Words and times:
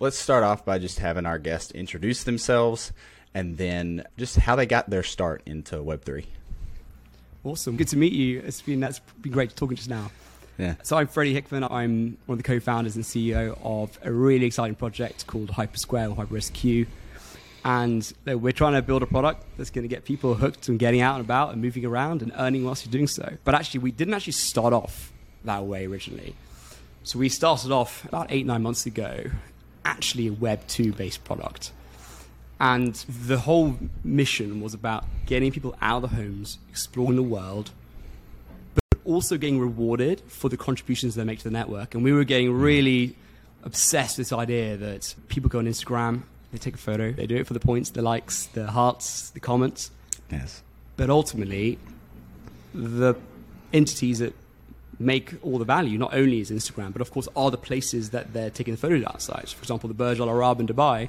Let's 0.00 0.18
start 0.18 0.42
off 0.42 0.64
by 0.64 0.80
just 0.80 0.98
having 0.98 1.24
our 1.24 1.38
guests 1.38 1.70
introduce 1.70 2.24
themselves 2.24 2.92
and 3.32 3.56
then 3.56 4.04
just 4.16 4.34
how 4.34 4.56
they 4.56 4.66
got 4.66 4.90
their 4.90 5.04
start 5.04 5.40
into 5.46 5.76
Web3. 5.76 6.26
Awesome. 7.44 7.76
Good 7.76 7.86
to 7.88 7.96
meet 7.96 8.12
you. 8.12 8.40
It's 8.40 8.60
been 8.60 8.80
that's 8.80 8.98
been 8.98 9.30
great 9.30 9.54
talking 9.54 9.76
just 9.76 9.88
now. 9.88 10.10
Yeah. 10.58 10.74
So 10.82 10.96
I'm 10.96 11.06
Freddie 11.06 11.32
Hickman. 11.32 11.62
I'm 11.62 12.18
one 12.26 12.38
of 12.38 12.42
the 12.42 12.42
co-founders 12.42 12.96
and 12.96 13.04
CEO 13.04 13.56
of 13.62 13.96
a 14.02 14.10
really 14.10 14.46
exciting 14.46 14.74
project 14.74 15.28
called 15.28 15.50
HyperSquare 15.50 16.10
or 16.10 16.26
HyperSQ. 16.26 16.88
And 17.64 18.12
we're 18.26 18.50
trying 18.50 18.72
to 18.72 18.82
build 18.82 19.04
a 19.04 19.06
product 19.06 19.44
that's 19.56 19.70
going 19.70 19.84
to 19.84 19.88
get 19.88 20.04
people 20.04 20.34
hooked 20.34 20.66
and 20.68 20.76
getting 20.76 21.02
out 21.02 21.20
and 21.20 21.24
about 21.24 21.52
and 21.52 21.62
moving 21.62 21.84
around 21.84 22.20
and 22.20 22.32
earning 22.36 22.64
whilst 22.64 22.84
you're 22.84 22.90
doing 22.90 23.06
so. 23.06 23.34
But 23.44 23.54
actually, 23.54 23.78
we 23.78 23.92
didn't 23.92 24.14
actually 24.14 24.32
start 24.32 24.72
off 24.72 25.12
that 25.44 25.64
way 25.64 25.86
originally. 25.86 26.34
So 27.04 27.20
we 27.20 27.28
started 27.28 27.70
off 27.70 28.04
about 28.06 28.32
eight, 28.32 28.44
nine 28.44 28.62
months 28.64 28.86
ago, 28.86 29.30
actually 29.84 30.28
a 30.28 30.32
Web 30.32 30.66
2 30.68 30.92
based 30.92 31.24
product. 31.24 31.72
And 32.60 32.94
the 32.94 33.38
whole 33.38 33.76
mission 34.02 34.60
was 34.60 34.74
about 34.74 35.04
getting 35.26 35.50
people 35.52 35.76
out 35.82 36.04
of 36.04 36.10
the 36.10 36.16
homes, 36.16 36.58
exploring 36.70 37.16
the 37.16 37.22
world, 37.22 37.70
but 38.74 39.00
also 39.04 39.36
getting 39.36 39.58
rewarded 39.58 40.20
for 40.28 40.48
the 40.48 40.56
contributions 40.56 41.14
they 41.14 41.24
make 41.24 41.38
to 41.38 41.44
the 41.44 41.50
network. 41.50 41.94
And 41.94 42.04
we 42.04 42.12
were 42.12 42.24
getting 42.24 42.52
really 42.52 43.16
obsessed 43.64 44.18
with 44.18 44.28
this 44.28 44.32
idea 44.32 44.76
that 44.76 45.14
people 45.28 45.50
go 45.50 45.58
on 45.58 45.66
Instagram, 45.66 46.22
they 46.52 46.58
take 46.58 46.74
a 46.74 46.78
photo, 46.78 47.10
they 47.10 47.26
do 47.26 47.36
it 47.36 47.46
for 47.46 47.54
the 47.54 47.60
points, 47.60 47.90
the 47.90 48.02
likes, 48.02 48.46
the 48.46 48.70
hearts, 48.70 49.30
the 49.30 49.40
comments. 49.40 49.90
Yes. 50.30 50.62
But 50.96 51.10
ultimately, 51.10 51.78
the 52.72 53.14
entities 53.72 54.20
that 54.20 54.34
make 54.98 55.34
all 55.42 55.58
the 55.58 55.64
value 55.64 55.98
not 55.98 56.14
only 56.14 56.40
is 56.40 56.50
Instagram, 56.50 56.92
but 56.92 57.02
of 57.02 57.10
course 57.10 57.28
are 57.36 57.50
the 57.50 57.58
places 57.58 58.10
that 58.10 58.32
they're 58.32 58.50
taking 58.50 58.74
the 58.74 58.78
photos 58.78 59.04
outside. 59.04 59.48
For 59.48 59.62
example, 59.62 59.88
the 59.88 59.94
Burj 59.94 60.20
Al 60.20 60.28
Arab 60.28 60.60
in 60.60 60.66
Dubai, 60.66 61.08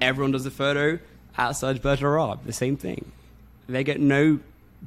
everyone 0.00 0.32
does 0.32 0.44
the 0.44 0.50
photo 0.50 0.98
outside 1.38 1.80
Burj 1.82 2.02
Al 2.02 2.10
Arab, 2.10 2.44
the 2.44 2.52
same 2.52 2.76
thing. 2.76 3.12
They 3.68 3.84
get 3.84 4.00
no 4.00 4.40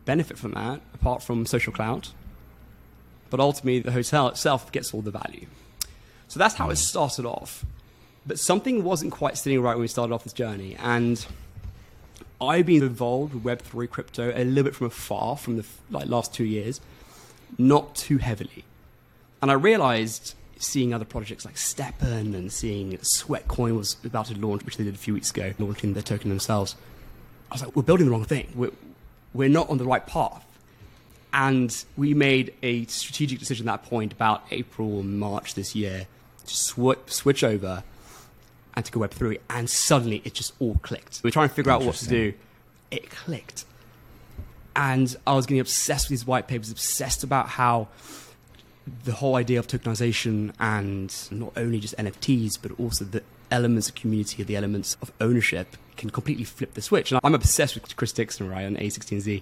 benefit 0.05 0.38
from 0.38 0.51
that 0.51 0.81
apart 0.94 1.23
from 1.23 1.45
social 1.45 1.73
clout. 1.73 2.11
But 3.29 3.39
ultimately, 3.39 3.79
the 3.79 3.91
hotel 3.91 4.27
itself 4.27 4.71
gets 4.71 4.94
all 4.94 5.01
the 5.01 5.11
value. 5.11 5.47
So 6.27 6.39
that's 6.39 6.55
how 6.55 6.69
it 6.69 6.73
mm. 6.73 6.77
started 6.77 7.25
off. 7.25 7.66
But 8.25 8.39
something 8.39 8.83
wasn't 8.83 9.11
quite 9.11 9.38
sitting 9.38 9.61
right 9.61 9.73
when 9.73 9.81
we 9.81 9.88
started 9.88 10.13
off 10.13 10.23
this 10.23 10.33
journey. 10.33 10.75
And 10.79 11.25
I've 12.39 12.66
been 12.66 12.83
involved 12.83 13.33
with 13.33 13.44
Web3 13.44 13.89
crypto 13.89 14.31
a 14.35 14.44
little 14.44 14.63
bit 14.63 14.75
from 14.75 14.88
afar 14.88 15.38
from 15.38 15.57
the 15.57 15.66
like 15.89 16.07
last 16.07 16.33
two 16.33 16.45
years, 16.45 16.79
not 17.57 17.95
too 17.95 18.17
heavily. 18.17 18.63
And 19.41 19.51
I 19.51 19.55
realized 19.55 20.35
seeing 20.57 20.93
other 20.93 21.05
projects 21.05 21.45
like 21.45 21.55
STEPN 21.55 22.33
and 22.33 22.51
seeing 22.51 22.97
Sweatcoin 22.99 23.77
was 23.77 23.97
about 24.03 24.27
to 24.27 24.37
launch, 24.39 24.63
which 24.65 24.77
they 24.77 24.83
did 24.83 24.95
a 24.95 24.97
few 24.97 25.13
weeks 25.13 25.31
ago, 25.31 25.53
launching 25.59 25.93
their 25.93 26.03
token 26.03 26.29
themselves. 26.29 26.75
I 27.51 27.55
was 27.55 27.63
like, 27.63 27.75
we're 27.75 27.83
building 27.83 28.05
the 28.05 28.11
wrong 28.11 28.25
thing. 28.25 28.51
We're, 28.55 28.71
we're 29.33 29.49
not 29.49 29.69
on 29.69 29.77
the 29.77 29.85
right 29.85 30.05
path. 30.05 30.45
And 31.33 31.83
we 31.97 32.13
made 32.13 32.53
a 32.61 32.85
strategic 32.85 33.39
decision 33.39 33.67
at 33.67 33.81
that 33.81 33.89
point 33.89 34.13
about 34.13 34.43
April 34.51 34.97
or 34.97 35.03
March 35.03 35.55
this 35.55 35.75
year 35.75 36.07
to 36.45 36.55
sw- 36.55 37.11
switch 37.11 37.43
over 37.43 37.83
and 38.75 38.85
to 38.85 38.91
go 38.91 38.99
Web3. 38.99 39.39
And 39.49 39.69
suddenly 39.69 40.21
it 40.23 40.33
just 40.33 40.53
all 40.59 40.75
clicked. 40.81 41.21
We 41.23 41.27
were 41.27 41.31
trying 41.31 41.49
to 41.49 41.55
figure 41.55 41.71
out 41.71 41.83
what 41.83 41.95
to 41.95 42.07
do. 42.07 42.33
It 42.91 43.09
clicked. 43.09 43.65
And 44.75 45.16
I 45.27 45.33
was 45.33 45.45
getting 45.45 45.59
obsessed 45.59 46.05
with 46.05 46.19
these 46.19 46.27
white 46.27 46.47
papers, 46.47 46.71
obsessed 46.71 47.23
about 47.23 47.49
how 47.49 47.89
the 49.05 49.13
whole 49.13 49.35
idea 49.35 49.59
of 49.59 49.67
tokenization 49.67 50.53
and 50.59 51.16
not 51.31 51.53
only 51.55 51.79
just 51.79 51.95
NFTs, 51.97 52.57
but 52.61 52.71
also 52.79 53.05
the 53.05 53.23
elements 53.51 53.88
of 53.88 53.95
community, 53.95 54.44
the 54.44 54.55
elements 54.55 54.97
of 55.01 55.11
ownership 55.21 55.77
can 55.95 56.09
completely 56.09 56.44
flip 56.44 56.73
the 56.73 56.81
switch. 56.81 57.11
And 57.11 57.21
I'm 57.23 57.35
obsessed 57.35 57.75
with 57.75 57.95
Chris 57.95 58.11
Dixon, 58.11 58.49
right, 58.49 58.66
on 58.66 58.75
A16Z. 58.75 59.41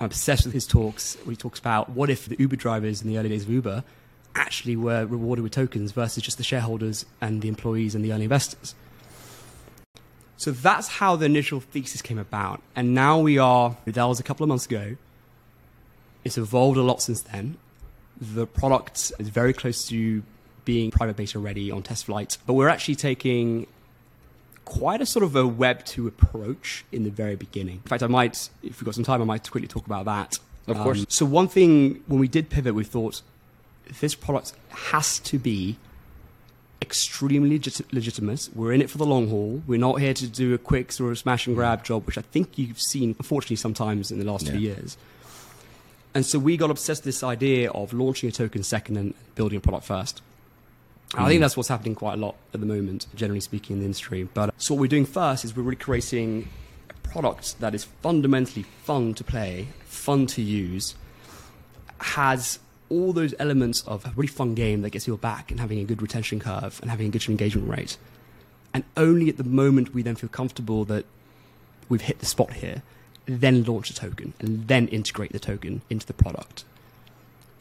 I'm 0.00 0.06
obsessed 0.06 0.46
with 0.46 0.54
his 0.54 0.66
talks 0.66 1.16
where 1.24 1.32
he 1.32 1.36
talks 1.36 1.58
about 1.58 1.90
what 1.90 2.08
if 2.08 2.26
the 2.26 2.36
Uber 2.38 2.56
drivers 2.56 3.02
in 3.02 3.08
the 3.08 3.18
early 3.18 3.28
days 3.28 3.42
of 3.42 3.50
Uber 3.50 3.84
actually 4.34 4.76
were 4.76 5.04
rewarded 5.04 5.42
with 5.42 5.52
tokens 5.52 5.92
versus 5.92 6.22
just 6.22 6.38
the 6.38 6.44
shareholders 6.44 7.04
and 7.20 7.42
the 7.42 7.48
employees 7.48 7.94
and 7.94 8.04
the 8.04 8.12
early 8.12 8.24
investors. 8.24 8.74
So 10.40 10.52
that's 10.52 10.88
how 10.88 11.16
the 11.16 11.26
initial 11.26 11.60
thesis 11.60 12.00
came 12.00 12.18
about. 12.18 12.62
And 12.74 12.94
now 12.94 13.18
we 13.18 13.36
are, 13.36 13.76
that 13.84 14.04
was 14.04 14.20
a 14.20 14.22
couple 14.22 14.42
of 14.42 14.48
months 14.48 14.64
ago. 14.64 14.96
It's 16.24 16.38
evolved 16.38 16.78
a 16.78 16.82
lot 16.82 17.02
since 17.02 17.20
then. 17.20 17.58
The 18.18 18.46
product 18.46 19.12
is 19.18 19.28
very 19.28 19.52
close 19.52 19.86
to 19.88 20.22
being 20.64 20.92
private 20.92 21.16
beta 21.16 21.38
ready 21.38 21.70
on 21.70 21.82
test 21.82 22.06
flight, 22.06 22.38
but 22.46 22.54
we're 22.54 22.70
actually 22.70 22.94
taking 22.94 23.66
quite 24.64 25.02
a 25.02 25.06
sort 25.06 25.24
of 25.24 25.36
a 25.36 25.46
Web 25.46 25.84
2 25.84 26.06
approach 26.06 26.86
in 26.90 27.04
the 27.04 27.10
very 27.10 27.36
beginning. 27.36 27.76
In 27.76 27.82
fact, 27.82 28.02
I 28.02 28.06
might, 28.06 28.48
if 28.62 28.80
we've 28.80 28.86
got 28.86 28.94
some 28.94 29.04
time, 29.04 29.20
I 29.20 29.26
might 29.26 29.50
quickly 29.50 29.68
talk 29.68 29.84
about 29.84 30.06
that. 30.06 30.38
Of 30.66 30.78
course. 30.78 31.00
Um, 31.00 31.06
so, 31.10 31.26
one 31.26 31.48
thing, 31.48 32.02
when 32.06 32.18
we 32.18 32.28
did 32.28 32.48
pivot, 32.48 32.74
we 32.74 32.84
thought 32.84 33.20
this 34.00 34.14
product 34.14 34.54
has 34.70 35.18
to 35.18 35.38
be 35.38 35.76
extremely 36.82 37.50
legit- 37.50 37.92
legitimate. 37.92 38.48
We're 38.54 38.72
in 38.72 38.80
it 38.80 38.90
for 38.90 38.98
the 38.98 39.06
long 39.06 39.28
haul. 39.28 39.62
We're 39.66 39.78
not 39.78 40.00
here 40.00 40.14
to 40.14 40.26
do 40.26 40.54
a 40.54 40.58
quick 40.58 40.92
sort 40.92 41.12
of 41.12 41.18
smash 41.18 41.46
and 41.46 41.56
grab 41.56 41.84
job, 41.84 42.06
which 42.06 42.18
I 42.18 42.22
think 42.22 42.58
you've 42.58 42.80
seen, 42.80 43.14
unfortunately, 43.18 43.56
sometimes 43.56 44.10
in 44.10 44.18
the 44.18 44.24
last 44.24 44.46
Yeah. 44.46 44.52
two 44.52 44.58
years. 44.58 44.96
And 46.14 46.26
so 46.26 46.38
we 46.38 46.56
got 46.56 46.70
obsessed 46.70 47.04
with 47.04 47.14
this 47.14 47.22
idea 47.22 47.70
of 47.70 47.92
launching 47.92 48.28
a 48.28 48.32
token 48.32 48.62
second 48.62 48.96
and 48.96 49.14
building 49.34 49.58
a 49.58 49.60
product 49.60 49.84
first. 49.84 50.22
And 51.14 51.24
I 51.24 51.28
think 51.28 51.38
mm. 51.38 51.42
that's 51.42 51.56
what's 51.56 51.68
happening 51.68 51.94
quite 51.94 52.14
a 52.14 52.16
lot 52.16 52.36
at 52.54 52.60
the 52.60 52.66
moment, 52.66 53.06
generally 53.14 53.40
speaking, 53.40 53.76
in 53.76 53.80
the 53.80 53.86
industry. 53.86 54.28
But 54.32 54.54
so 54.58 54.74
what 54.74 54.80
we're 54.80 54.86
doing 54.86 55.06
first 55.06 55.44
is 55.44 55.56
we're 55.56 55.64
really 55.64 55.76
creating 55.76 56.48
a 56.88 57.08
product 57.08 57.58
that 57.60 57.74
is 57.74 57.84
fundamentally 57.84 58.64
fun 58.84 59.14
to 59.14 59.24
play, 59.24 59.68
fun 59.84 60.26
to 60.28 60.42
use, 60.42 60.94
has 61.98 62.58
all 62.90 63.12
those 63.12 63.34
elements 63.38 63.82
of 63.86 64.04
a 64.04 64.12
really 64.16 64.26
fun 64.26 64.54
game 64.54 64.82
that 64.82 64.90
gets 64.90 65.06
you 65.06 65.16
back 65.16 65.50
and 65.50 65.60
having 65.60 65.78
a 65.78 65.84
good 65.84 66.02
retention 66.02 66.40
curve 66.40 66.78
and 66.82 66.90
having 66.90 67.06
a 67.06 67.10
good 67.10 67.26
engagement 67.28 67.68
rate. 67.68 67.96
And 68.74 68.84
only 68.96 69.28
at 69.28 69.36
the 69.36 69.44
moment 69.44 69.94
we 69.94 70.02
then 70.02 70.16
feel 70.16 70.28
comfortable 70.28 70.84
that 70.86 71.06
we've 71.88 72.02
hit 72.02 72.18
the 72.18 72.26
spot 72.26 72.54
here, 72.54 72.82
then 73.26 73.64
launch 73.64 73.90
a 73.90 73.94
token 73.94 74.34
and 74.40 74.68
then 74.68 74.88
integrate 74.88 75.32
the 75.32 75.38
token 75.38 75.82
into 75.88 76.06
the 76.06 76.12
product. 76.12 76.64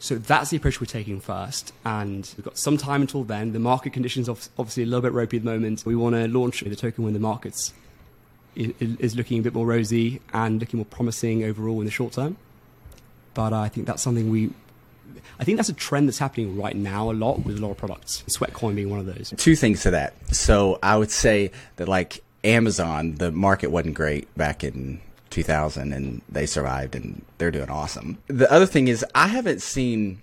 So 0.02 0.16
that's 0.16 0.50
the 0.50 0.58
approach 0.58 0.80
we're 0.80 0.86
taking 0.86 1.20
first, 1.20 1.74
and 1.84 2.34
we've 2.38 2.46
got 2.46 2.58
some 2.58 2.78
time 2.78 3.02
until 3.02 3.26
then. 3.26 3.52
The 3.52 3.60
market 3.60 3.92
conditions 3.92 4.30
are 4.30 4.38
obviously 4.58 4.84
a 4.84 4.86
little 4.86 5.02
bit 5.02 5.12
ropey 5.12 5.38
at 5.38 5.44
the 5.44 5.52
moment. 5.52 5.86
We 5.86 5.94
want 5.94 6.16
to 6.16 6.26
launch 6.30 6.62
the 6.62 6.74
token 6.74 7.04
when 7.04 7.14
the 7.14 7.20
markets 7.20 7.74
is 8.56 9.16
looking 9.18 9.40
a 9.40 9.42
bit 9.42 9.54
more 9.54 9.66
rosy 9.66 10.22
and 10.34 10.60
looking 10.62 10.78
more 10.78 10.86
promising 10.86 11.44
overall 11.44 11.80
in 11.80 11.86
the 11.86 11.92
short 11.92 12.14
term. 12.14 12.38
But 13.34 13.52
I 13.52 13.68
think 13.68 13.88
that's 13.88 14.02
something 14.02 14.30
we, 14.30 14.52
I 15.40 15.44
think 15.44 15.58
that's 15.58 15.70
a 15.70 15.74
trend 15.74 16.08
that's 16.08 16.20
happening 16.20 16.58
right 16.58 16.76
now 16.76 17.12
a 17.12 17.14
lot 17.14 17.46
with 17.46 17.58
a 17.58 17.62
lot 17.62 17.72
of 17.72 17.78
products. 17.78 18.24
Sweatcoin 18.28 18.76
being 18.76 18.90
one 18.90 19.00
of 19.00 19.06
those. 19.06 19.34
Two 19.38 19.56
things 19.56 19.84
to 19.84 19.92
that. 19.92 20.14
So 20.34 20.80
I 20.84 20.98
would 20.98 21.12
say 21.12 21.52
that 21.78 21.88
like 21.88 22.24
Amazon, 22.44 23.16
the 23.16 23.32
market 23.32 23.72
wasn't 23.72 23.96
great 23.96 24.34
back 24.36 24.64
in 24.64 25.02
2000 25.30 25.94
and 25.94 26.22
they 26.30 26.46
survived 26.46 26.96
and 26.96 27.24
they're 27.38 27.52
doing 27.52 27.70
awesome. 27.70 28.18
The 28.28 28.52
other 28.52 28.66
thing 28.66 28.88
is 28.88 29.06
I 29.16 29.28
haven't 29.28 29.62
seen 29.62 30.22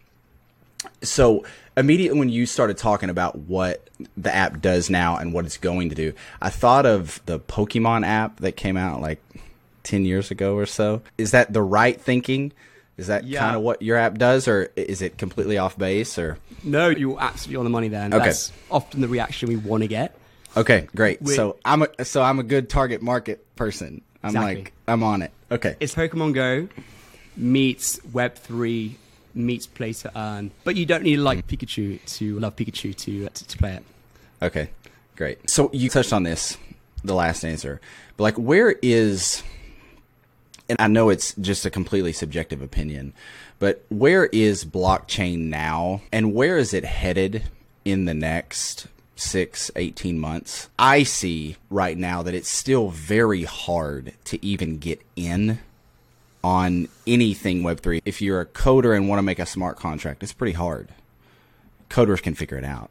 so 1.03 1.45
immediately 1.77 2.19
when 2.19 2.29
you 2.29 2.47
started 2.47 2.77
talking 2.77 3.11
about 3.11 3.39
what 3.39 3.89
the 4.17 4.35
app 4.35 4.61
does 4.61 4.91
now 4.91 5.17
and 5.17 5.33
what 5.33 5.45
it's 5.45 5.57
going 5.57 5.89
to 5.89 5.95
do, 5.95 6.13
I 6.41 6.51
thought 6.51 6.87
of 6.87 7.21
the 7.27 7.39
Pokemon 7.39 8.07
app 8.07 8.41
that 8.41 8.53
came 8.53 8.77
out 8.77 9.01
like 9.01 9.23
10 9.83 10.05
years 10.05 10.31
ago 10.31 10.57
or 10.57 10.67
so. 10.67 11.03
Is 11.19 11.31
that 11.31 11.53
the 11.53 11.63
right 11.63 12.01
thinking? 12.01 12.53
Is 12.97 13.09
that 13.09 13.25
Yeah. 13.27 13.41
kind 13.41 13.57
of 13.57 13.63
what 13.63 13.83
your 13.83 13.97
app 13.99 14.17
does 14.19 14.49
or 14.49 14.71
is 14.75 15.03
it 15.03 15.19
completely 15.19 15.59
off 15.59 15.77
base 15.79 16.19
or 16.19 16.39
No, 16.65 16.89
you're 16.89 17.19
absolutely 17.21 17.57
on 17.59 17.65
the 17.65 17.71
money 17.71 17.89
there. 17.89 18.03
And 18.03 18.15
Okay. 18.15 18.25
That's 18.27 18.53
often 18.71 19.01
the 19.03 19.09
reaction 19.09 19.49
we 19.49 19.57
want 19.57 19.83
to 19.83 19.89
get. 19.89 20.17
Okay, 20.57 20.89
great. 20.97 21.21
We- 21.21 21.35
so 21.35 21.57
I'm 21.65 21.83
a 21.83 22.05
so 22.05 22.23
I'm 22.23 22.39
a 22.39 22.43
good 22.43 22.71
target 22.71 23.03
market 23.03 23.45
person. 23.57 24.01
I'm 24.23 24.31
Exactly. 24.31 24.55
like 24.57 24.73
I'm 24.89 25.03
on 25.03 25.21
it. 25.23 25.31
Okay. 25.51 25.77
It's 25.81 25.95
Pokemon 25.95 26.33
Go 26.35 26.69
meets 27.37 27.99
Web3 28.13 28.95
meets 29.35 29.67
play 29.67 29.93
to 29.93 30.11
earn. 30.19 30.51
But 30.65 30.77
you 30.77 30.87
don't 30.87 31.03
need 31.03 31.17
to 31.17 31.23
like 31.23 31.47
Pikachu 31.47 32.03
to 32.17 32.39
love 32.39 32.57
Pikachu 32.57 32.97
to, 32.97 33.27
uh, 33.27 33.29
to, 33.35 33.47
to 33.47 33.59
play 33.59 33.75
it. 33.75 33.83
Okay. 34.41 34.71
Great. 35.17 35.49
So 35.51 35.69
you 35.75 35.91
touched 35.91 36.13
on 36.15 36.23
this 36.23 36.57
the 37.05 37.15
last 37.15 37.45
answer. 37.45 37.81
But 38.17 38.25
like 38.25 38.37
where 38.37 38.71
is 38.83 39.43
and 40.69 40.77
I 40.81 40.89
know 40.89 41.11
it's 41.11 41.35
just 41.35 41.67
a 41.67 41.71
completely 41.71 42.13
subjective 42.13 42.63
opinion, 42.63 43.13
but 43.59 43.85
where 43.89 44.27
is 44.27 44.65
blockchain 44.65 45.47
now 45.47 46.03
and 46.13 46.35
where 46.35 46.59
is 46.59 46.75
it 46.75 46.85
headed 46.85 47.45
in 47.85 48.05
the 48.05 48.15
next 48.15 48.89
six, 49.15 49.71
18 49.77 50.19
months? 50.19 50.69
I 50.79 51.03
see 51.03 51.57
right 51.71 51.97
now 51.97 52.23
that 52.23 52.35
it's 52.35 52.49
still 52.49 52.91
very 52.91 53.45
hard 53.45 54.13
to 54.25 54.45
even 54.45 54.79
get 54.79 55.01
in 55.15 55.61
on 56.45 56.89
anything 57.07 57.63
Web3. 57.63 58.03
If 58.05 58.21
you're 58.21 58.41
a 58.41 58.47
coder 58.47 58.95
and 58.97 59.09
want 59.09 59.19
to 59.19 59.23
make 59.25 59.39
a 59.39 59.47
smart 59.47 59.79
contract, 59.79 60.23
it's 60.23 60.33
pretty 60.33 60.53
hard. 60.53 60.91
Coders 61.91 62.23
can 62.23 62.35
figure 62.35 62.59
it 62.59 62.65
out. 62.65 62.91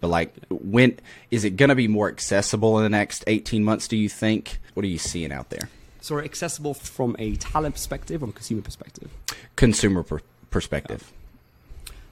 But 0.00 0.08
like, 0.08 0.34
when 0.50 0.98
is 1.30 1.44
it 1.44 1.56
going 1.56 1.70
to 1.70 1.74
be 1.74 1.88
more 1.88 2.08
accessible 2.08 2.78
in 2.78 2.84
the 2.84 2.90
next 2.90 3.24
18 3.26 3.64
months? 3.64 3.88
Do 3.88 3.96
you 3.96 4.08
think? 4.08 4.58
What 4.74 4.84
are 4.84 4.88
you 4.88 4.98
seeing 4.98 5.32
out 5.32 5.50
there? 5.50 5.70
So 6.06 6.20
accessible 6.20 6.72
from 6.72 7.16
a 7.18 7.34
talent 7.34 7.74
perspective 7.74 8.22
or 8.22 8.28
a 8.28 8.32
consumer 8.32 8.62
perspective? 8.62 9.10
Consumer 9.56 10.04
per- 10.04 10.20
perspective. 10.50 11.12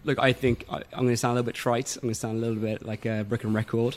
Look, 0.03 0.19
I 0.19 0.33
think 0.33 0.65
I, 0.69 0.79
I'm 0.93 1.05
going 1.05 1.11
to 1.11 1.17
sound 1.17 1.31
a 1.31 1.35
little 1.37 1.47
bit 1.47 1.55
trite. 1.55 1.95
I'm 1.95 2.01
going 2.03 2.13
to 2.13 2.19
sound 2.19 2.39
a 2.39 2.41
little 2.41 2.57
bit 2.57 2.85
like 2.85 3.07
a 3.07 3.23
brick 3.23 3.45
and 3.45 3.55
record 3.55 3.97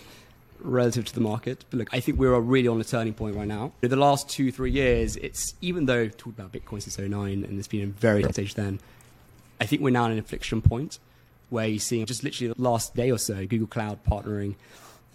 relative 0.60 1.06
to 1.06 1.16
the 1.16 1.20
market. 1.20 1.66
But 1.72 1.80
look, 1.80 1.88
I 1.92 2.00
think 2.00 2.20
we're 2.20 2.40
really 2.40 2.68
on 2.68 2.80
a 2.80 2.84
turning 2.84 3.16
point 3.16 3.36
right 3.36 3.48
now. 3.48 3.72
In 3.82 3.90
the 3.90 3.96
last 3.96 4.30
two, 4.30 4.52
three 4.52 4.70
years, 4.70 5.16
it's 5.16 5.56
even 5.62 5.88
though 5.88 6.08
talked 6.10 6.38
about 6.38 6.52
Bitcoin 6.52 6.80
since 6.80 7.00
09 7.00 7.44
and 7.44 7.58
it's 7.58 7.68
been 7.68 7.82
a 7.82 7.88
very 7.88 8.22
stage 8.32 8.54
then, 8.54 8.80
I 9.60 9.66
think 9.66 9.82
we're 9.82 9.90
now 9.90 10.06
at 10.06 10.12
an 10.12 10.20
inflection 10.20 10.62
point 10.62 11.00
where 11.50 11.66
you're 11.66 11.80
seeing 11.80 12.06
just 12.06 12.24
literally 12.24 12.54
the 12.54 12.62
last 12.62 12.94
day 12.96 13.10
or 13.10 13.18
so, 13.18 13.48
Google 13.48 13.66
Cloud 13.66 13.98
partnering, 14.06 14.54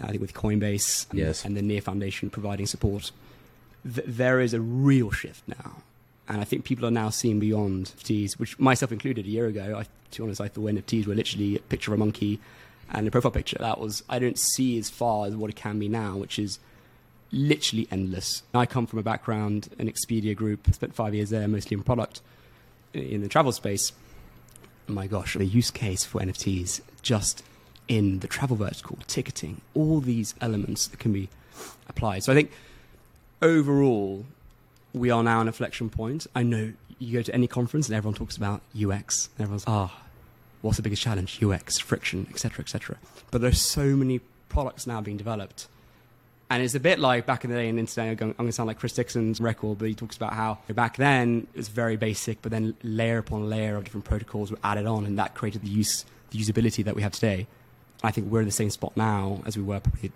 uh, 0.03 0.07
I 0.07 0.09
think 0.09 0.23
with 0.23 0.35
Coinbase 0.35 1.09
and, 1.11 1.21
Yes. 1.21 1.45
and 1.45 1.57
the 1.57 1.63
Near 1.63 1.81
Foundation 1.83 2.31
providing 2.31 2.67
support. 2.67 3.13
Th- 3.85 4.07
there 4.07 4.41
is 4.41 4.55
a 4.55 4.61
real 4.61 5.11
shift 5.11 5.47
now. 5.47 5.83
And 6.29 6.41
I 6.41 6.45
think 6.45 6.65
people 6.65 6.87
are 6.87 6.91
now 6.91 7.11
seeing 7.11 7.41
beyond 7.41 7.87
NFTs, 7.97 8.39
which 8.39 8.59
myself 8.59 8.93
included 8.93 9.27
a 9.27 9.29
year 9.29 9.47
ago. 9.47 9.77
I, 9.79 9.83
to 10.13 10.21
be 10.21 10.25
honest, 10.25 10.41
I 10.41 10.49
thought 10.49 10.65
NFTs 10.65 11.07
were 11.07 11.15
literally 11.15 11.57
a 11.57 11.61
picture 11.61 11.93
of 11.93 11.99
a 11.99 11.99
monkey 11.99 12.41
and 12.91 13.07
a 13.09 13.11
profile 13.11 13.33
picture. 13.33 13.57
That 13.59 13.81
was, 13.81 14.03
I 14.09 14.19
don't 14.19 14.39
see 14.39 14.79
as 14.79 14.89
far 14.89 15.27
as 15.27 15.35
what 15.35 15.51
it 15.51 15.57
can 15.57 15.79
be 15.79 15.89
now, 15.89 16.17
which 16.17 16.39
is 16.39 16.59
literally 17.33 17.89
endless. 17.91 18.43
I 18.55 18.67
come 18.67 18.87
from 18.87 18.99
a 18.99 19.03
background, 19.03 19.69
an 19.79 19.91
Expedia 19.91 20.37
group, 20.37 20.73
spent 20.73 20.95
five 20.95 21.15
years 21.15 21.31
there, 21.31 21.49
mostly 21.49 21.75
in 21.75 21.83
product, 21.83 22.21
in 22.93 23.23
the 23.23 23.29
travel 23.29 23.53
space. 23.53 23.93
My 24.87 25.07
gosh, 25.07 25.35
the 25.35 25.45
use 25.45 25.71
case 25.71 26.05
for 26.05 26.21
NFTs 26.21 26.83
just 27.01 27.43
in 27.89 28.21
the 28.21 28.29
travel 28.29 28.57
vertical, 28.57 28.99
ticketing, 29.07 29.61
all 29.75 30.01
these 30.01 30.35
elements 30.41 30.87
that 30.89 31.01
can 31.01 31.13
be 31.13 31.29
applied. 31.89 32.23
So 32.23 32.33
I 32.33 32.35
think 32.35 32.51
overall, 33.43 34.25
we 34.95 35.11
are 35.11 35.23
now 35.23 35.41
an 35.41 35.49
inflection 35.49 35.91
point. 35.91 36.27
I 36.35 36.43
know 36.43 36.73
you 36.99 37.13
go 37.13 37.23
to 37.23 37.35
any 37.35 37.49
conference 37.49 37.89
and 37.89 37.97
everyone 37.97 38.15
talks 38.15 38.37
about 38.37 38.63
UX. 38.81 39.29
Everyone's, 39.39 39.65
ah, 39.67 40.03
what's 40.63 40.77
the 40.77 40.83
biggest 40.83 41.03
challenge? 41.03 41.43
UX, 41.43 41.79
friction, 41.79 42.27
etc., 42.31 42.63
etc. 42.63 42.97
But 43.31 43.41
there's 43.41 43.61
so 43.61 43.97
many 43.97 44.21
products 44.49 44.87
now 44.87 45.01
being 45.01 45.17
developed. 45.17 45.67
And 46.49 46.63
it's 46.63 46.75
a 46.75 46.81
bit 46.81 46.99
like 46.99 47.25
back 47.25 47.45
in 47.45 47.51
the 47.51 47.57
day 47.57 47.69
in 47.69 47.79
internet, 47.79 48.21
I'm 48.21 48.33
going 48.33 48.47
to 48.47 48.53
sound 48.53 48.67
like 48.67 48.79
Chris 48.79 48.93
Dixon's 48.93 49.41
record, 49.41 49.79
but 49.79 49.89
he 49.89 49.95
talks 49.95 50.17
about 50.17 50.35
how 50.35 50.59
back 50.69 50.99
then 50.99 51.47
it 51.55 51.57
was 51.57 51.69
very 51.69 51.97
basic, 51.97 52.43
but 52.43 52.53
then 52.53 52.75
layer 52.83 53.17
upon 53.17 53.49
layer 53.49 53.77
of 53.77 53.85
different 53.85 54.05
protocols 54.05 54.51
were 54.51 54.59
added 54.63 54.85
on, 54.85 55.07
and 55.07 55.19
that 55.19 55.35
created 55.35 55.63
the 55.63 55.71
use, 55.71 56.05
the 56.31 56.39
usability 56.39 56.85
that 56.85 56.95
we 56.95 57.01
have 57.01 57.13
today. 57.13 57.47
I 58.05 58.11
think 58.11 58.31
we're 58.31 58.41
in 58.41 58.47
the 58.47 58.53
same 58.53 58.69
spot 58.69 58.95
now 58.97 59.41
as 59.47 59.57
we 59.57 59.63
were 59.63 59.81
probably 59.81 60.13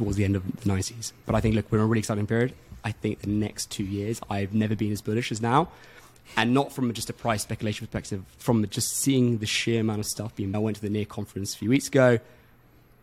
towards 0.00 0.16
the 0.16 0.24
end 0.24 0.34
of 0.34 0.44
the 0.62 0.70
90s. 0.70 1.12
But 1.26 1.34
I 1.34 1.40
think, 1.42 1.54
look, 1.54 1.70
we're 1.70 1.78
in 1.78 1.84
a 1.84 1.86
really 1.86 1.98
exciting 1.98 2.26
period. 2.26 2.54
I 2.82 2.92
think 2.92 3.20
the 3.20 3.28
next 3.28 3.70
two 3.70 3.84
years, 3.84 4.18
I've 4.30 4.54
never 4.54 4.74
been 4.74 4.92
as 4.92 5.02
bullish 5.02 5.30
as 5.30 5.42
now. 5.42 5.68
And 6.38 6.54
not 6.54 6.72
from 6.72 6.90
just 6.94 7.10
a 7.10 7.12
price 7.12 7.42
speculation 7.42 7.86
perspective, 7.86 8.24
from 8.38 8.66
just 8.68 8.96
seeing 8.96 9.38
the 9.38 9.46
sheer 9.46 9.82
amount 9.82 10.00
of 10.00 10.06
stuff 10.06 10.34
being. 10.34 10.54
I 10.54 10.58
went 10.58 10.76
to 10.76 10.82
the 10.82 10.88
near 10.88 11.04
conference 11.04 11.54
a 11.54 11.58
few 11.58 11.68
weeks 11.68 11.88
ago, 11.88 12.18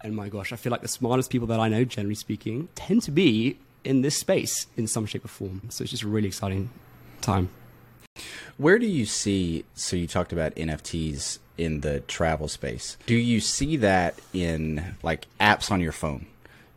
and 0.02 0.16
my 0.16 0.28
gosh, 0.28 0.52
I 0.52 0.56
feel 0.56 0.72
like 0.72 0.82
the 0.82 0.88
smartest 0.88 1.30
people 1.30 1.46
that 1.48 1.60
I 1.60 1.68
know, 1.70 1.84
generally 1.84 2.16
speaking, 2.16 2.70
tend 2.74 3.04
to 3.04 3.12
be 3.12 3.60
in 3.84 4.02
this 4.02 4.18
space 4.18 4.66
in 4.76 4.88
some 4.88 5.06
shape 5.06 5.24
or 5.24 5.28
form. 5.28 5.62
So 5.70 5.84
it's 5.84 5.92
just 5.92 6.04
a 6.04 6.08
really 6.08 6.28
exciting 6.28 6.72
time. 7.22 7.50
Where 8.58 8.80
do 8.80 8.88
you 8.88 9.06
see? 9.06 9.66
So 9.76 9.96
you 9.96 10.08
talked 10.08 10.34
about 10.34 10.56
NFTs 10.56 11.38
in 11.58 11.82
the 11.82 12.00
travel 12.02 12.48
space. 12.48 12.98
Do 13.06 13.16
you 13.16 13.40
see 13.40 13.78
that 13.78 14.20
in 14.34 14.96
like 15.04 15.28
apps 15.40 15.70
on 15.70 15.82
your 15.82 15.92
phone? 15.92 16.26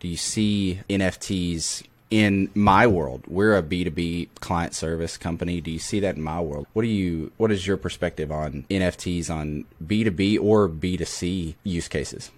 Do 0.00 0.08
you 0.08 0.16
see 0.16 0.80
NFTs 0.88 1.84
in 2.10 2.50
my 2.54 2.86
world? 2.86 3.24
We're 3.26 3.56
a 3.56 3.62
B2B 3.62 4.30
client 4.40 4.74
service 4.74 5.16
company. 5.16 5.60
Do 5.60 5.70
you 5.70 5.78
see 5.78 6.00
that 6.00 6.16
in 6.16 6.22
my 6.22 6.40
world? 6.40 6.66
What 6.72 6.82
do 6.82 6.88
you 6.88 7.30
what 7.36 7.52
is 7.52 7.66
your 7.66 7.76
perspective 7.76 8.32
on 8.32 8.64
NFTs 8.70 9.30
on 9.30 9.66
B2B 9.86 10.40
or 10.40 10.68
B2C 10.68 11.54
use 11.62 11.88
cases? 11.88 12.30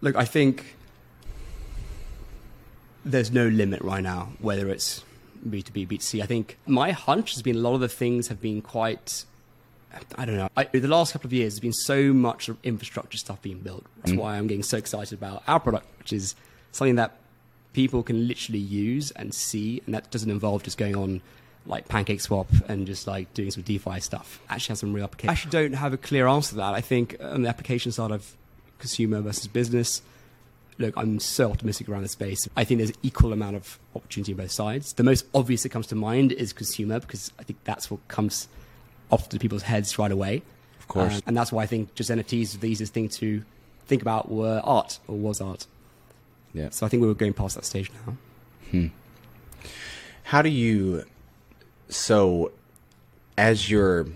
Look, 0.00 0.16
I 0.16 0.24
think 0.24 0.76
there's 3.04 3.30
no 3.30 3.48
limit 3.48 3.82
right 3.82 4.02
now, 4.02 4.32
whether 4.38 4.68
it's 4.70 5.04
B2B, 5.48 5.88
B2C. 5.88 6.22
I 6.22 6.26
think 6.26 6.58
my 6.66 6.92
hunch 6.92 7.34
has 7.34 7.42
been 7.42 7.56
a 7.56 7.58
lot 7.58 7.74
of 7.74 7.80
the 7.80 7.88
things 7.88 8.28
have 8.28 8.40
been 8.40 8.62
quite, 8.62 9.24
I 10.16 10.24
don't 10.24 10.36
know. 10.36 10.48
I, 10.56 10.64
the 10.64 10.88
last 10.88 11.12
couple 11.12 11.28
of 11.28 11.32
years, 11.32 11.54
there's 11.54 11.60
been 11.60 11.72
so 11.72 12.12
much 12.12 12.50
infrastructure 12.62 13.18
stuff 13.18 13.40
being 13.42 13.60
built. 13.60 13.84
That's 13.98 14.12
mm. 14.12 14.18
why 14.18 14.36
I'm 14.36 14.46
getting 14.46 14.62
so 14.62 14.76
excited 14.76 15.16
about 15.16 15.42
our 15.46 15.60
product, 15.60 15.86
which 15.98 16.12
is 16.12 16.34
something 16.72 16.96
that 16.96 17.16
people 17.72 18.02
can 18.02 18.26
literally 18.26 18.60
use 18.60 19.10
and 19.12 19.34
see, 19.34 19.82
and 19.86 19.94
that 19.94 20.10
doesn't 20.10 20.30
involve 20.30 20.62
just 20.62 20.78
going 20.78 20.96
on 20.96 21.20
like 21.66 21.88
Pancake 21.88 22.20
Swap 22.20 22.48
and 22.68 22.86
just 22.86 23.06
like 23.06 23.32
doing 23.34 23.50
some 23.50 23.62
DeFi 23.62 24.00
stuff. 24.00 24.40
Actually, 24.48 24.72
has 24.72 24.80
some 24.80 24.92
real 24.92 25.04
application. 25.04 25.30
I 25.30 25.32
actually 25.32 25.50
don't 25.50 25.72
have 25.74 25.92
a 25.92 25.96
clear 25.96 26.26
answer 26.26 26.50
to 26.50 26.56
that. 26.56 26.74
I 26.74 26.80
think 26.80 27.16
on 27.20 27.42
the 27.42 27.48
application 27.48 27.92
side 27.92 28.10
of 28.10 28.36
consumer 28.78 29.20
versus 29.20 29.48
business, 29.48 30.02
look, 30.78 30.94
I'm 30.96 31.20
so 31.20 31.50
optimistic 31.50 31.88
around 31.88 32.02
the 32.02 32.08
space. 32.08 32.48
I 32.56 32.64
think 32.64 32.78
there's 32.78 32.90
an 32.90 32.96
equal 33.02 33.32
amount 33.32 33.56
of 33.56 33.78
opportunity 33.94 34.32
on 34.32 34.38
both 34.38 34.50
sides. 34.50 34.92
The 34.92 35.04
most 35.04 35.26
obvious 35.34 35.62
that 35.62 35.70
comes 35.70 35.86
to 35.88 35.94
mind 35.94 36.32
is 36.32 36.52
consumer 36.52 37.00
because 37.00 37.32
I 37.38 37.44
think 37.44 37.58
that's 37.64 37.90
what 37.90 38.06
comes 38.08 38.48
off 39.10 39.28
to 39.30 39.38
people's 39.38 39.62
heads 39.62 39.98
right 39.98 40.12
away. 40.12 40.42
Of 40.80 40.88
course. 40.88 41.16
Um, 41.16 41.22
and 41.26 41.36
that's 41.36 41.52
why 41.52 41.62
I 41.62 41.66
think 41.66 41.94
just 41.94 42.10
NFTs 42.10 42.54
are 42.54 42.58
the 42.58 42.68
easiest 42.68 42.92
thing 42.92 43.08
to 43.10 43.42
think 43.86 44.02
about 44.02 44.30
were 44.30 44.60
art 44.64 44.98
or 45.08 45.16
was 45.16 45.40
art. 45.40 45.66
Yeah. 46.52 46.70
So 46.70 46.86
I 46.86 46.88
think 46.88 47.00
we 47.00 47.08
were 47.08 47.14
going 47.14 47.32
past 47.32 47.56
that 47.56 47.64
stage 47.64 47.90
now. 48.06 48.16
How 50.24 50.42
do 50.42 50.48
you 50.48 51.04
so 51.88 52.50
as 53.36 53.70
your 53.70 54.06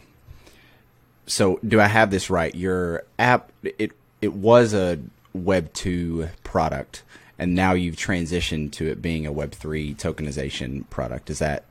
so 1.26 1.60
do 1.66 1.80
I 1.80 1.86
have 1.86 2.10
this 2.10 2.30
right? 2.30 2.54
Your 2.54 3.04
app 3.18 3.52
it 3.62 3.92
it 4.20 4.32
was 4.32 4.74
a 4.74 4.98
web 5.32 5.72
2 5.74 6.28
product 6.42 7.02
and 7.38 7.54
now 7.54 7.72
you've 7.72 7.96
transitioned 7.96 8.72
to 8.72 8.86
it 8.86 9.00
being 9.00 9.26
a 9.26 9.32
web 9.32 9.52
3 9.52 9.94
tokenization 9.94 10.88
product. 10.90 11.30
Is 11.30 11.38
that 11.38 11.64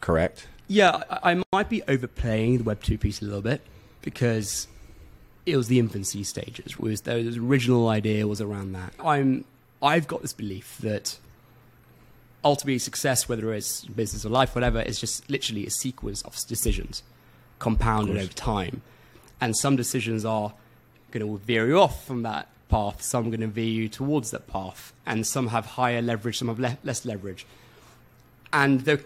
correct? 0.00 0.46
Yeah, 0.68 1.02
I, 1.10 1.32
I 1.32 1.42
might 1.52 1.68
be 1.68 1.82
overplaying 1.88 2.58
the 2.58 2.64
Web 2.64 2.82
two 2.82 2.98
piece 2.98 3.20
a 3.22 3.24
little 3.24 3.42
bit 3.42 3.62
because 4.02 4.68
it 5.46 5.56
was 5.56 5.68
the 5.68 5.78
infancy 5.78 6.22
stages. 6.24 6.72
It 6.72 6.80
was 6.80 7.00
the 7.00 7.38
original 7.40 7.88
idea 7.88 8.26
was 8.26 8.40
around 8.40 8.72
that. 8.72 8.92
I'm 9.02 9.44
I've 9.82 10.06
got 10.06 10.22
this 10.22 10.32
belief 10.32 10.78
that 10.82 11.18
ultimately 12.44 12.78
success, 12.78 13.28
whether 13.28 13.52
it's 13.54 13.84
business 13.84 14.24
or 14.24 14.28
life, 14.28 14.54
whatever, 14.54 14.80
is 14.80 15.00
just 15.00 15.28
literally 15.30 15.66
a 15.66 15.70
sequence 15.70 16.22
of 16.22 16.36
decisions 16.46 17.02
compounded 17.58 18.14
course. 18.14 18.24
over 18.24 18.32
time, 18.34 18.82
and 19.40 19.56
some 19.56 19.74
decisions 19.74 20.24
are 20.24 20.52
going 21.10 21.26
to 21.26 21.38
veer 21.44 21.66
you 21.66 21.80
off 21.80 22.06
from 22.06 22.22
that 22.22 22.48
path. 22.68 23.02
Some 23.02 23.26
are 23.26 23.30
going 23.30 23.40
to 23.40 23.46
veer 23.46 23.64
you 23.64 23.88
towards 23.88 24.30
that 24.32 24.46
path, 24.46 24.92
and 25.06 25.26
some 25.26 25.48
have 25.48 25.64
higher 25.64 26.02
leverage, 26.02 26.38
some 26.38 26.48
have 26.48 26.58
le- 26.58 26.78
less 26.84 27.06
leverage. 27.06 27.46
And 28.52 28.82
the 28.82 29.02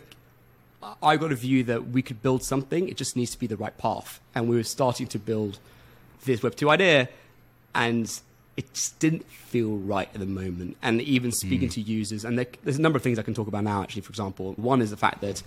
I 1.02 1.16
got 1.16 1.32
a 1.32 1.36
view 1.36 1.64
that 1.64 1.88
we 1.88 2.02
could 2.02 2.22
build 2.22 2.42
something. 2.42 2.88
It 2.88 2.96
just 2.96 3.16
needs 3.16 3.30
to 3.32 3.38
be 3.38 3.46
the 3.46 3.56
right 3.56 3.76
path. 3.78 4.20
And 4.34 4.48
we 4.48 4.56
were 4.56 4.64
starting 4.64 5.06
to 5.08 5.18
build 5.18 5.58
this 6.24 6.42
Web 6.42 6.56
two 6.56 6.70
idea, 6.70 7.08
and 7.74 8.20
it 8.56 8.72
just 8.74 8.98
didn't 8.98 9.28
feel 9.30 9.76
right 9.76 10.08
at 10.12 10.20
the 10.20 10.26
moment. 10.26 10.76
And 10.82 11.00
even 11.02 11.32
speaking 11.32 11.68
hmm. 11.68 11.74
to 11.74 11.80
users, 11.80 12.24
and 12.24 12.38
there, 12.38 12.46
there's 12.64 12.78
a 12.78 12.82
number 12.82 12.96
of 12.96 13.02
things 13.02 13.18
I 13.18 13.22
can 13.22 13.34
talk 13.34 13.48
about 13.48 13.64
now. 13.64 13.82
Actually, 13.82 14.02
for 14.02 14.10
example, 14.10 14.52
one 14.54 14.82
is 14.82 14.90
the 14.90 14.96
fact 14.96 15.20
that 15.20 15.42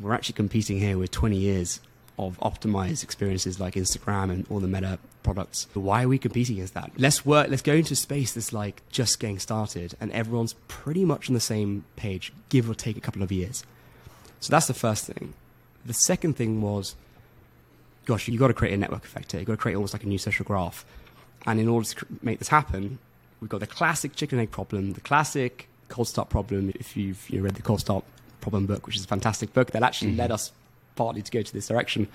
we're 0.00 0.14
actually 0.14 0.34
competing 0.34 0.78
here 0.78 0.98
with 0.98 1.10
20 1.10 1.36
years 1.36 1.80
of 2.18 2.38
optimized 2.40 3.04
experiences 3.04 3.60
like 3.60 3.74
Instagram 3.74 4.30
and 4.30 4.46
all 4.48 4.60
the 4.60 4.68
meta 4.68 4.98
products. 5.22 5.66
Why 5.74 6.04
are 6.04 6.08
we 6.08 6.18
competing 6.18 6.56
against 6.56 6.74
that? 6.74 6.92
Let's 6.96 7.26
work, 7.26 7.48
let's 7.50 7.62
go 7.62 7.74
into 7.74 7.92
a 7.92 7.96
space 7.96 8.32
that's 8.32 8.52
like 8.52 8.82
just 8.90 9.20
getting 9.20 9.38
started 9.38 9.94
and 10.00 10.10
everyone's 10.12 10.54
pretty 10.66 11.04
much 11.04 11.28
on 11.28 11.34
the 11.34 11.40
same 11.40 11.84
page, 11.96 12.32
give 12.48 12.70
or 12.70 12.74
take 12.74 12.96
a 12.96 13.00
couple 13.00 13.22
of 13.22 13.30
years. 13.30 13.64
So 14.46 14.52
that's 14.52 14.68
the 14.68 14.74
first 14.74 15.06
thing. 15.06 15.34
The 15.84 15.92
second 15.92 16.36
thing 16.36 16.62
was, 16.62 16.94
gosh, 18.04 18.28
you've 18.28 18.38
got 18.38 18.46
to 18.46 18.54
create 18.54 18.74
a 18.74 18.76
network 18.76 19.04
effect 19.04 19.32
here. 19.32 19.40
You've 19.40 19.48
got 19.48 19.54
to 19.54 19.56
create 19.56 19.74
almost 19.74 19.92
like 19.92 20.04
a 20.04 20.06
new 20.06 20.18
social 20.18 20.44
graph. 20.44 20.84
And 21.46 21.58
in 21.58 21.66
order 21.66 21.88
to 21.88 22.06
make 22.22 22.38
this 22.38 22.46
happen, 22.46 23.00
we've 23.40 23.50
got 23.50 23.58
the 23.58 23.66
classic 23.66 24.14
chicken 24.14 24.38
egg 24.38 24.52
problem, 24.52 24.92
the 24.92 25.00
classic 25.00 25.68
cold 25.88 26.06
start 26.06 26.28
problem. 26.28 26.70
If 26.76 26.96
you've 26.96 27.28
you 27.28 27.42
read 27.42 27.56
the 27.56 27.62
cold 27.62 27.80
start 27.80 28.04
problem 28.40 28.66
book, 28.66 28.86
which 28.86 28.94
is 28.94 29.04
a 29.04 29.08
fantastic 29.08 29.52
book 29.52 29.72
that 29.72 29.82
actually 29.82 30.12
mm-hmm. 30.12 30.20
led 30.20 30.30
us 30.30 30.52
partly 30.94 31.22
to 31.22 31.32
go 31.32 31.42
to 31.42 31.52
this 31.52 31.66
direction. 31.66 32.06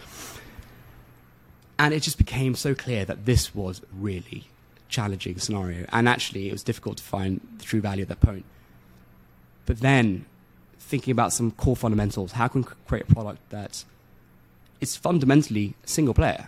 And 1.77 1.93
it 1.93 1.99
just 1.99 2.17
became 2.17 2.55
so 2.55 2.73
clear 2.73 3.03
that 3.03 3.25
this 3.25 3.53
was 3.53 3.81
really 3.91 4.47
challenging 4.87 5.37
scenario. 5.37 5.85
And 5.91 6.07
actually, 6.07 6.47
it 6.47 6.53
was 6.53 6.63
difficult 6.63 6.95
to 6.99 7.03
find 7.03 7.41
the 7.57 7.65
true 7.65 7.81
value 7.81 8.03
at 8.03 8.07
that 8.07 8.21
point. 8.21 8.45
But 9.65 9.81
then, 9.81 10.27
thinking 10.81 11.11
about 11.11 11.31
some 11.31 11.51
core 11.51 11.75
fundamentals, 11.75 12.33
how 12.33 12.47
can 12.47 12.61
we 12.63 12.67
create 12.87 13.05
a 13.09 13.13
product 13.13 13.49
that 13.49 13.85
is 14.81 14.95
fundamentally 14.97 15.75
single 15.85 16.13
player? 16.13 16.47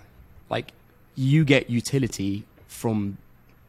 Like, 0.50 0.74
you 1.16 1.46
get 1.46 1.70
utility 1.70 2.44
from 2.68 3.18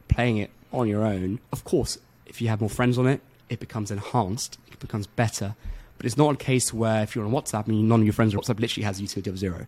playing 0.09 0.38
it 0.38 0.50
on 0.73 0.88
your 0.88 1.04
own. 1.04 1.38
Of 1.52 1.64
course, 1.64 1.99
if 2.26 2.40
you 2.40 2.49
have 2.49 2.61
more 2.61 2.71
friends 2.71 2.99
on 2.99 3.06
it, 3.06 3.21
it 3.49 3.61
becomes 3.61 3.90
enhanced, 3.90 4.59
it 4.73 4.80
becomes 4.80 5.06
better. 5.06 5.54
But 5.97 6.06
it's 6.06 6.16
not 6.16 6.35
a 6.35 6.37
case 6.37 6.75
where 6.75 7.02
if 7.02 7.14
you're 7.14 7.25
on 7.25 7.30
WhatsApp 7.30 7.68
and 7.68 7.88
none 7.88 8.00
of 8.00 8.06
your 8.06 8.12
friends 8.12 8.35
are 8.35 8.38
WhatsApp 8.38 8.59
literally 8.59 8.85
has 8.85 9.00
utility 9.00 9.30
of 9.30 9.38
zero. 9.38 9.66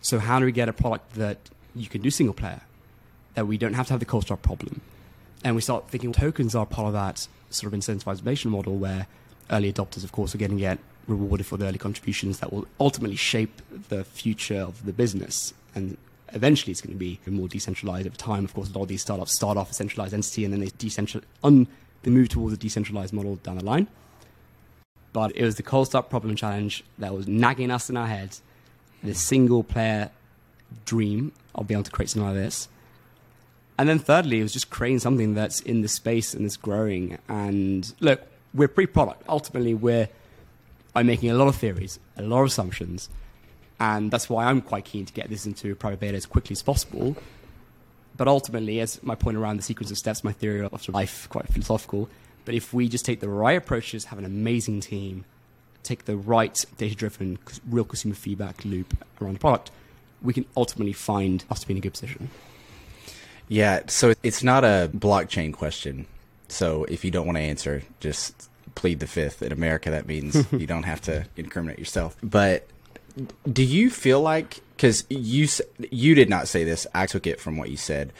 So 0.00 0.18
how 0.18 0.38
do 0.38 0.44
we 0.44 0.52
get 0.52 0.68
a 0.68 0.72
product 0.72 1.14
that 1.14 1.38
you 1.74 1.88
can 1.88 2.02
do 2.02 2.10
single 2.10 2.34
player, 2.34 2.60
that 3.34 3.46
we 3.46 3.58
don't 3.58 3.74
have 3.74 3.86
to 3.88 3.94
have 3.94 4.00
the 4.00 4.06
cold 4.06 4.24
start 4.24 4.42
problem, 4.42 4.80
and 5.42 5.56
we 5.56 5.62
start 5.62 5.88
thinking 5.88 6.12
tokens 6.12 6.54
are 6.54 6.66
part 6.66 6.88
of 6.88 6.92
that 6.92 7.26
sort 7.50 7.72
of 7.72 7.78
incentivization 7.78 8.46
model 8.46 8.76
where 8.76 9.06
early 9.50 9.72
adopters, 9.72 10.04
of 10.04 10.12
course, 10.12 10.34
are 10.34 10.38
going 10.38 10.52
to 10.52 10.56
get 10.56 10.78
rewarded 11.06 11.46
for 11.46 11.56
the 11.56 11.66
early 11.66 11.78
contributions 11.78 12.38
that 12.38 12.52
will 12.52 12.66
ultimately 12.78 13.16
shape 13.16 13.60
the 13.88 14.04
future 14.04 14.60
of 14.60 14.84
the 14.84 14.92
business. 14.92 15.52
And 15.74 15.96
eventually 16.32 16.70
it's 16.70 16.80
going 16.80 16.94
to 16.94 16.98
be 16.98 17.18
more 17.26 17.48
decentralized 17.48 18.06
over 18.06 18.16
time. 18.16 18.44
Of 18.44 18.54
course, 18.54 18.70
a 18.70 18.72
lot 18.72 18.82
of 18.82 18.88
these 18.88 19.02
startups 19.02 19.32
start 19.32 19.56
off 19.56 19.70
a 19.70 19.74
centralized 19.74 20.14
entity 20.14 20.44
and 20.44 20.52
then 20.52 20.60
they 20.60 20.68
decentralize, 20.68 21.24
un- 21.42 21.66
they 22.02 22.10
move 22.10 22.28
towards 22.28 22.54
a 22.54 22.56
decentralized 22.56 23.12
model 23.12 23.36
down 23.36 23.58
the 23.58 23.64
line. 23.64 23.88
But 25.12 25.34
it 25.34 25.44
was 25.44 25.56
the 25.56 25.62
cold 25.62 25.88
start 25.88 26.08
problem 26.08 26.36
challenge 26.36 26.84
that 26.98 27.12
was 27.12 27.26
nagging 27.26 27.70
us 27.70 27.90
in 27.90 27.96
our 27.96 28.06
heads. 28.06 28.42
The 29.02 29.14
single 29.14 29.64
player 29.64 30.10
dream 30.84 31.32
of 31.54 31.66
being 31.66 31.78
able 31.78 31.84
to 31.84 31.90
create 31.90 32.10
something 32.10 32.28
like 32.28 32.36
this. 32.36 32.68
And 33.76 33.88
then 33.88 33.98
thirdly, 33.98 34.40
it 34.40 34.42
was 34.42 34.52
just 34.52 34.70
creating 34.70 34.98
something 35.00 35.34
that's 35.34 35.60
in 35.60 35.80
the 35.80 35.88
space 35.88 36.34
and 36.34 36.44
is 36.44 36.56
growing. 36.56 37.18
And 37.28 37.92
look, 37.98 38.22
we're 38.54 38.68
pre-product. 38.68 39.22
Ultimately, 39.28 39.74
we're 39.74 40.08
I'm 40.94 41.06
making 41.06 41.30
a 41.30 41.34
lot 41.34 41.48
of 41.48 41.56
theories, 41.56 42.00
a 42.16 42.22
lot 42.22 42.40
of 42.40 42.46
assumptions, 42.46 43.08
and 43.78 44.10
that's 44.10 44.28
why 44.28 44.46
I'm 44.46 44.60
quite 44.60 44.84
keen 44.84 45.06
to 45.06 45.12
get 45.12 45.28
this 45.28 45.46
into 45.46 45.74
private 45.74 46.00
beta 46.00 46.16
as 46.16 46.26
quickly 46.26 46.54
as 46.54 46.62
possible. 46.62 47.16
But 48.16 48.28
ultimately, 48.28 48.80
as 48.80 49.02
my 49.02 49.14
point 49.14 49.36
around 49.36 49.56
the 49.56 49.62
sequence 49.62 49.90
of 49.90 49.98
steps, 49.98 50.24
my 50.24 50.32
theory 50.32 50.64
of 50.64 50.88
life, 50.88 51.28
quite 51.30 51.46
philosophical. 51.48 52.08
But 52.44 52.54
if 52.54 52.74
we 52.74 52.88
just 52.88 53.04
take 53.04 53.20
the 53.20 53.28
right 53.28 53.56
approaches, 53.56 54.06
have 54.06 54.18
an 54.18 54.24
amazing 54.24 54.80
team, 54.80 55.24
take 55.82 56.04
the 56.04 56.16
right 56.16 56.64
data-driven, 56.76 57.38
real 57.68 57.84
consumer 57.84 58.14
feedback 58.14 58.64
loop 58.64 58.94
around 59.22 59.34
the 59.34 59.40
product, 59.40 59.70
we 60.22 60.32
can 60.32 60.44
ultimately 60.56 60.92
find 60.92 61.44
us 61.50 61.60
to 61.60 61.66
be 61.66 61.74
in 61.74 61.78
a 61.78 61.80
good 61.80 61.92
position. 61.92 62.28
Yeah, 63.48 63.82
so 63.86 64.12
it's 64.22 64.42
not 64.42 64.64
a 64.64 64.90
blockchain 64.92 65.52
question. 65.52 66.06
So 66.50 66.84
if 66.84 67.04
you 67.04 67.10
don't 67.10 67.26
want 67.26 67.36
to 67.36 67.42
answer, 67.42 67.82
just 68.00 68.48
plead 68.74 69.00
the 69.00 69.06
fifth. 69.06 69.42
In 69.42 69.52
America, 69.52 69.90
that 69.90 70.06
means 70.06 70.46
you 70.52 70.66
don't 70.66 70.84
have 70.84 71.00
to 71.02 71.26
incriminate 71.36 71.78
yourself. 71.78 72.16
But 72.22 72.66
do 73.50 73.62
you 73.62 73.90
feel 73.90 74.20
like 74.20 74.60
because 74.76 75.04
you 75.08 75.46
you 75.90 76.14
did 76.14 76.28
not 76.28 76.48
say 76.48 76.64
this, 76.64 76.86
I 76.94 77.06
took 77.06 77.26
it 77.26 77.40
from 77.40 77.56
what 77.56 77.70
you 77.70 77.76
said 77.76 78.12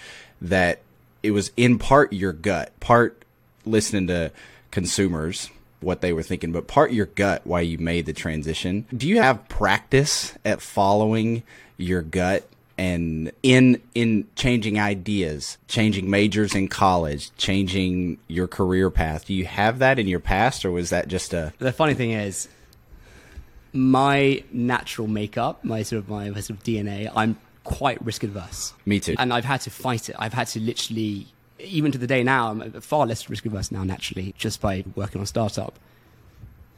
that 0.42 0.80
it 1.22 1.32
was 1.32 1.52
in 1.56 1.78
part 1.78 2.12
your 2.12 2.32
gut, 2.32 2.78
part 2.80 3.24
listening 3.64 4.06
to 4.08 4.32
consumers 4.70 5.50
what 5.80 6.02
they 6.02 6.12
were 6.12 6.22
thinking, 6.22 6.52
but 6.52 6.66
part 6.66 6.92
your 6.92 7.06
gut 7.06 7.46
why 7.46 7.60
you 7.60 7.78
made 7.78 8.06
the 8.06 8.12
transition. 8.12 8.86
Do 8.94 9.08
you 9.08 9.20
have 9.20 9.48
practice 9.48 10.34
at 10.44 10.60
following 10.60 11.42
your 11.78 12.02
gut 12.02 12.46
and 12.80 13.30
in 13.42 13.78
in 13.94 14.26
changing 14.36 14.80
ideas, 14.80 15.58
changing 15.68 16.08
majors 16.08 16.54
in 16.54 16.66
college, 16.66 17.30
changing 17.36 18.16
your 18.26 18.48
career 18.48 18.88
path. 18.90 19.26
Do 19.26 19.34
you 19.34 19.44
have 19.44 19.80
that 19.80 19.98
in 19.98 20.08
your 20.08 20.18
past, 20.18 20.64
or 20.64 20.70
was 20.70 20.88
that 20.88 21.06
just 21.06 21.34
a? 21.34 21.52
The 21.58 21.72
funny 21.72 21.92
thing 21.92 22.12
is, 22.12 22.48
my 23.74 24.42
natural 24.50 25.08
makeup, 25.08 25.62
my 25.62 25.82
sort 25.82 25.98
of 25.98 26.08
my, 26.08 26.30
my 26.30 26.40
sort 26.40 26.58
of 26.58 26.64
DNA, 26.64 27.12
I'm 27.14 27.36
quite 27.64 28.02
risk 28.02 28.24
adverse. 28.24 28.72
Me 28.86 28.98
too. 28.98 29.14
And 29.18 29.30
I've 29.30 29.44
had 29.44 29.60
to 29.62 29.70
fight 29.70 30.08
it. 30.08 30.16
I've 30.18 30.32
had 30.32 30.46
to 30.48 30.60
literally, 30.60 31.26
even 31.58 31.92
to 31.92 31.98
the 31.98 32.06
day 32.06 32.22
now, 32.22 32.48
I'm 32.48 32.80
far 32.80 33.06
less 33.06 33.28
risk 33.28 33.44
adverse 33.44 33.70
now 33.70 33.84
naturally, 33.84 34.34
just 34.38 34.62
by 34.62 34.84
working 34.94 35.20
on 35.20 35.26
startup. 35.26 35.78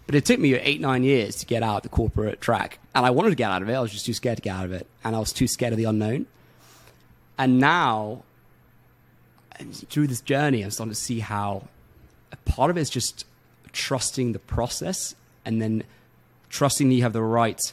But 0.06 0.14
it 0.14 0.25
took 0.25 0.40
me 0.40 0.54
eight, 0.54 0.80
nine 0.80 1.04
years 1.04 1.37
to 1.37 1.47
get 1.47 1.62
out 1.62 1.82
the 1.82 1.88
corporate 1.88 2.40
track. 2.40 2.78
And 2.94 3.06
I 3.06 3.11
wanted 3.11 3.30
to 3.30 3.37
get 3.37 3.50
out 3.50 3.62
of 3.62 3.68
it. 3.68 3.75
I 3.75 3.80
was 3.80 3.92
just 3.92 4.04
too 4.04 4.12
scared 4.12 4.38
to 4.38 4.42
get 4.42 4.54
out 4.54 4.64
of 4.64 4.73
it. 4.73 4.87
And 5.04 5.14
I 5.14 5.18
was 5.18 5.32
too 5.32 5.47
scared 5.47 5.73
of 5.73 5.76
the 5.76 5.85
unknown. 5.85 6.26
And 7.38 7.59
now, 7.59 8.25
through 9.61 10.09
this 10.09 10.21
journey, 10.21 10.62
I'm 10.62 10.71
starting 10.71 10.92
to 10.92 11.00
see 11.00 11.21
how 11.21 11.68
a 12.30 12.37
part 12.37 12.71
of 12.71 12.76
it 12.76 12.80
is 12.80 12.90
just 12.90 13.25
trusting 13.73 14.32
the 14.32 14.38
process 14.38 15.14
and 15.44 15.62
then 15.62 15.85
trusting 16.50 16.88
that 16.88 16.94
you 16.94 17.02
have 17.02 17.12
the 17.12 17.23
right 17.23 17.73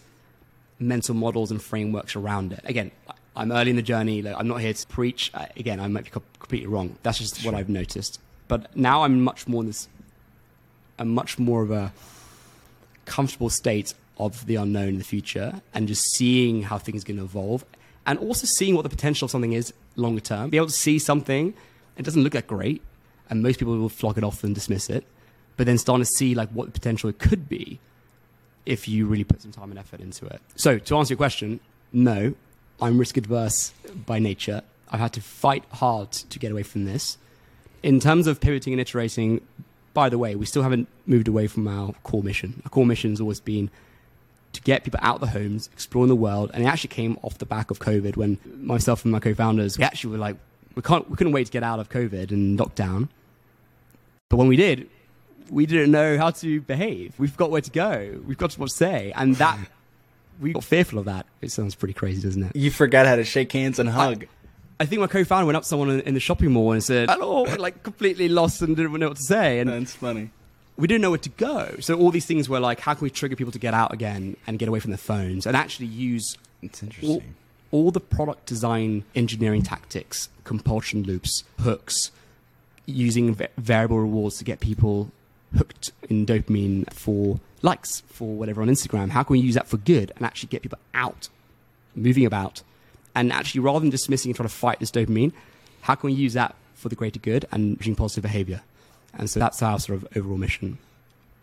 mental 0.80 1.14
models 1.14 1.52
and 1.52 1.62
frameworks 1.62 2.16
around 2.16 2.54
it. 2.54 2.62
Again, 2.64 2.92
I'm 3.36 3.52
early 3.52 3.72
in 3.72 3.76
the 3.76 3.82
journey. 3.82 4.22
Like, 4.22 4.36
I'm 4.38 4.48
not 4.48 4.62
here 4.62 4.74
to 4.74 4.88
preach. 4.88 5.32
Again, 5.58 5.80
I 5.80 5.88
might 5.88 6.06
be 6.06 6.10
completely 6.10 6.68
wrong. 6.68 6.98
That's 7.04 7.20
just 7.20 7.42
sure. 7.42 7.52
what 7.52 7.60
I've 7.60 7.70
noticed. 7.70 8.20
But 8.48 8.76
now 8.76 9.04
I'm 9.04 9.22
much 9.22 9.48
more 9.48 9.64
this, 9.64 9.88
I'm 10.98 11.10
much 11.10 11.38
more 11.38 11.62
of 11.62 11.72
a 11.72 11.94
comfortable 13.10 13.50
state 13.50 13.94
of 14.18 14.46
the 14.46 14.56
unknown 14.56 14.90
in 14.90 14.98
the 14.98 15.04
future 15.04 15.62
and 15.74 15.88
just 15.88 16.04
seeing 16.14 16.62
how 16.64 16.78
things 16.78 17.04
are 17.04 17.08
going 17.08 17.18
to 17.18 17.24
evolve 17.24 17.66
and 18.06 18.20
also 18.20 18.46
seeing 18.46 18.76
what 18.76 18.84
the 18.84 18.90
potential 18.90 19.26
of 19.26 19.32
something 19.32 19.54
is 19.54 19.74
longer 19.96 20.22
term. 20.22 20.50
Be 20.50 20.58
able 20.58 20.68
to 20.68 20.74
see 20.74 21.00
something, 21.00 21.54
it 21.98 22.04
doesn't 22.04 22.24
look 22.24 22.34
that 22.34 22.48
great, 22.48 22.82
and 23.30 23.42
most 23.42 23.60
people 23.60 23.78
will 23.78 23.90
flog 23.90 24.18
it 24.18 24.24
off 24.24 24.44
and 24.44 24.54
dismiss 24.54 24.90
it, 24.90 25.06
but 25.58 25.66
then 25.66 25.78
starting 25.78 26.04
to 26.06 26.12
see 26.12 26.36
like 26.36 26.50
what 26.50 26.66
the 26.66 26.72
potential 26.72 27.10
it 27.10 27.20
could 27.20 27.50
be 27.50 27.80
if 28.66 28.88
you 28.88 29.08
really 29.08 29.24
put 29.24 29.42
some 29.42 29.52
time 29.52 29.72
and 29.72 29.80
effort 29.80 30.00
into 30.00 30.26
it. 30.28 30.42
So 30.56 30.78
to 30.78 30.98
answer 30.98 31.14
your 31.14 31.18
question, 31.18 31.60
no, 31.92 32.34
I'm 32.82 32.98
risk 32.98 33.18
adverse 33.18 33.74
by 34.06 34.20
nature. 34.20 34.62
I've 34.92 35.00
had 35.00 35.14
to 35.14 35.22
fight 35.22 35.64
hard 35.72 36.12
to 36.12 36.40
get 36.40 36.52
away 36.52 36.64
from 36.64 36.86
this. 36.86 37.18
In 37.82 38.00
terms 38.00 38.28
of 38.28 38.40
pivoting 38.40 38.74
and 38.74 38.80
iterating, 38.80 39.42
by 39.94 40.10
the 40.10 40.18
way, 40.18 40.36
we 40.36 40.46
still 40.46 40.64
haven't 40.64 40.88
moved 41.06 41.28
away 41.28 41.48
from 41.48 41.68
our 41.68 41.94
core 42.04 42.24
mission. 42.24 42.62
Our 42.66 42.70
core 42.70 42.86
mission 42.86 43.12
has 43.12 43.22
always 43.22 43.40
been 43.40 43.70
to 44.54 44.62
get 44.62 44.84
people 44.84 45.00
out 45.04 45.16
of 45.16 45.22
the 45.22 45.28
homes, 45.28 45.70
exploring 45.74 46.10
the 46.10 46.16
world, 46.16 46.52
and 46.54 46.64
it 46.64 46.68
actually 46.68 46.90
came 46.90 47.18
off 47.22 47.38
the 47.38 47.46
back 47.46 47.72
of 47.72 47.80
COVID 47.80 48.18
when 48.18 48.40
myself 48.62 49.06
and 49.06 49.12
my 49.12 49.20
co-founders 49.20 49.78
we 49.78 49.84
actually 49.84 50.12
were 50.12 50.18
like, 50.18 50.38
we 50.76 50.82
can't, 50.82 51.10
we 51.10 51.16
couldn't 51.16 51.34
wait 51.34 51.46
to 51.46 51.52
get 51.52 51.64
out 51.64 51.80
of 51.80 51.90
COVID 51.90 52.32
and 52.32 52.58
lockdown. 52.58 53.10
But 54.30 54.38
when 54.38 54.48
we 54.48 54.56
did, 54.56 54.90
we 55.50 55.66
didn't 55.66 55.92
know 55.92 56.18
how 56.18 56.32
to 56.32 56.62
behave. 56.62 57.14
We 57.18 57.28
forgot 57.28 57.52
where 57.52 57.62
to 57.62 57.72
go. 57.72 58.22
We've 58.26 58.38
got 58.38 58.54
what 58.54 58.70
to 58.70 58.76
say, 58.76 59.12
and 59.16 59.36
that 59.36 59.58
we 60.40 60.54
got 60.54 60.64
fearful 60.64 61.00
of 61.00 61.06
that. 61.06 61.26
It 61.42 61.52
sounds 61.52 61.76
pretty 61.76 61.94
crazy, 61.94 62.22
doesn't 62.22 62.44
it? 62.44 62.56
You 62.56 62.72
forgot 62.72 63.06
how 63.06 63.16
to 63.16 63.24
shake 63.24 63.52
hands 63.52 63.80
and 63.80 63.90
hug. 63.90 64.24
I, 64.24 64.28
I 64.80 64.86
think 64.86 65.02
my 65.02 65.08
co-founder 65.08 65.46
went 65.46 65.58
up 65.58 65.64
to 65.64 65.70
someone 65.70 66.00
in 66.02 66.14
the 66.14 66.20
shopping 66.20 66.52
mall 66.52 66.72
and 66.72 66.84
said, 66.84 67.10
"Hello," 67.10 67.44
like 67.58 67.84
completely 67.84 68.30
lost 68.30 68.62
and 68.62 68.76
didn't 68.76 68.94
know 68.94 69.10
what 69.10 69.18
to 69.18 69.24
say. 69.24 69.60
And 69.60 69.70
that's 69.70 69.94
funny. 69.94 70.32
We 70.78 70.88
didn't 70.88 71.02
know 71.02 71.10
where 71.10 71.20
to 71.20 71.30
go. 71.30 71.76
So 71.82 71.98
all 71.98 72.10
these 72.10 72.26
things 72.26 72.48
were 72.48 72.62
like, 72.62 72.80
how 72.80 72.94
can 72.94 73.04
we 73.04 73.10
trigger 73.10 73.36
people 73.36 73.52
to 73.52 73.60
get 73.60 73.74
out 73.74 73.92
again 73.94 74.38
and 74.48 74.58
get 74.58 74.70
away 74.70 74.80
from 74.80 74.92
their 74.92 74.98
phones 74.98 75.46
and 75.46 75.58
actually 75.58 75.88
use 75.88 76.38
it's 76.62 76.82
interesting. 76.84 77.36
All, 77.72 77.86
all 77.86 77.92
the 77.92 78.00
product 78.00 78.46
design 78.46 79.04
engineering 79.16 79.62
tactics, 79.62 80.30
compulsion 80.44 81.04
loops, 81.04 81.44
hooks, 81.60 82.12
using 82.86 83.36
variable 83.58 84.00
rewards 84.00 84.38
to 84.38 84.44
get 84.44 84.60
people 84.60 85.12
hooked 85.58 85.92
in 86.10 86.26
dopamine 86.26 86.92
for 86.94 87.40
likes 87.62 88.02
for 88.08 88.34
whatever 88.36 88.62
on 88.62 88.68
Instagram. 88.68 89.10
How 89.10 89.24
can 89.24 89.34
we 89.34 89.40
use 89.40 89.56
that 89.56 89.68
for 89.68 89.78
good 89.78 90.12
and 90.16 90.26
actually 90.26 90.48
get 90.48 90.62
people 90.62 90.80
out, 90.94 91.30
moving 91.96 92.26
about, 92.26 92.64
and 93.20 93.34
actually, 93.34 93.60
rather 93.60 93.82
than 93.82 93.90
dismissing 93.90 94.30
and 94.30 94.36
trying 94.38 94.48
to 94.48 94.56
fight 94.56 94.80
this 94.80 94.92
dopamine, 94.92 95.34
how 95.82 95.96
can 95.96 96.10
we 96.10 96.14
use 96.14 96.34
that 96.34 96.56
for 96.76 96.88
the 96.88 96.96
greater 96.96 97.20
good 97.20 97.46
and 97.52 97.78
bring 97.78 97.94
positive 97.94 98.22
behavior? 98.22 98.62
And 99.14 99.30
so 99.30 99.42
that's 99.42 99.62
our 99.62 99.78
sort 99.78 99.98
of 100.02 100.08
overall 100.16 100.38
mission. 100.38 100.78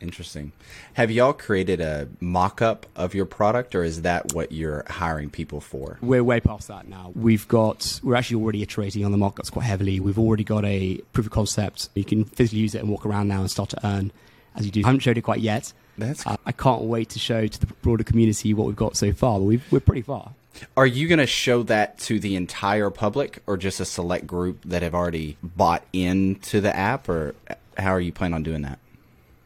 Interesting. 0.00 0.52
Have 0.94 1.10
y'all 1.10 1.34
created 1.34 1.82
a 1.82 2.08
mock 2.18 2.62
up 2.62 2.86
of 2.96 3.14
your 3.14 3.26
product 3.26 3.74
or 3.74 3.84
is 3.84 4.02
that 4.02 4.32
what 4.32 4.52
you're 4.52 4.84
hiring 4.88 5.28
people 5.28 5.60
for? 5.60 5.98
We're 6.00 6.24
way 6.24 6.40
past 6.40 6.68
that 6.68 6.88
now. 6.88 7.12
We've 7.14 7.46
got, 7.46 8.00
we're 8.02 8.14
actually 8.14 8.42
already 8.42 8.62
iterating 8.62 9.04
on 9.04 9.12
the 9.12 9.18
mock 9.18 9.38
ups 9.38 9.50
quite 9.50 9.66
heavily. 9.66 10.00
We've 10.00 10.18
already 10.18 10.44
got 10.44 10.64
a 10.64 10.98
proof 11.12 11.26
of 11.26 11.32
concept. 11.32 11.90
You 11.94 12.04
can 12.04 12.24
physically 12.24 12.60
use 12.60 12.74
it 12.74 12.78
and 12.78 12.88
walk 12.88 13.04
around 13.04 13.28
now 13.28 13.40
and 13.40 13.50
start 13.50 13.68
to 13.70 13.86
earn 13.86 14.12
as 14.54 14.64
you 14.64 14.70
do. 14.70 14.80
I 14.82 14.86
haven't 14.86 15.00
showed 15.00 15.18
it 15.18 15.22
quite 15.22 15.40
yet. 15.40 15.74
That's 15.98 16.26
uh, 16.26 16.36
I 16.46 16.52
can't 16.52 16.82
wait 16.82 17.10
to 17.10 17.18
show 17.18 17.46
to 17.46 17.60
the 17.60 17.66
broader 17.66 18.04
community 18.04 18.54
what 18.54 18.66
we've 18.66 18.76
got 18.76 18.96
so 18.96 19.12
far, 19.12 19.38
but 19.38 19.44
we 19.44 19.60
are 19.72 19.80
pretty 19.80 20.02
far. 20.02 20.32
Are 20.76 20.86
you 20.86 21.08
going 21.08 21.18
to 21.18 21.26
show 21.26 21.62
that 21.64 21.98
to 22.00 22.18
the 22.18 22.36
entire 22.36 22.90
public 22.90 23.42
or 23.46 23.56
just 23.56 23.80
a 23.80 23.84
select 23.84 24.26
group 24.26 24.62
that 24.64 24.82
have 24.82 24.94
already 24.94 25.36
bought 25.42 25.84
into 25.92 26.60
the 26.60 26.74
app 26.74 27.08
or 27.08 27.34
how 27.78 27.90
are 27.90 28.00
you 28.00 28.12
planning 28.12 28.34
on 28.34 28.42
doing 28.42 28.62
that? 28.62 28.78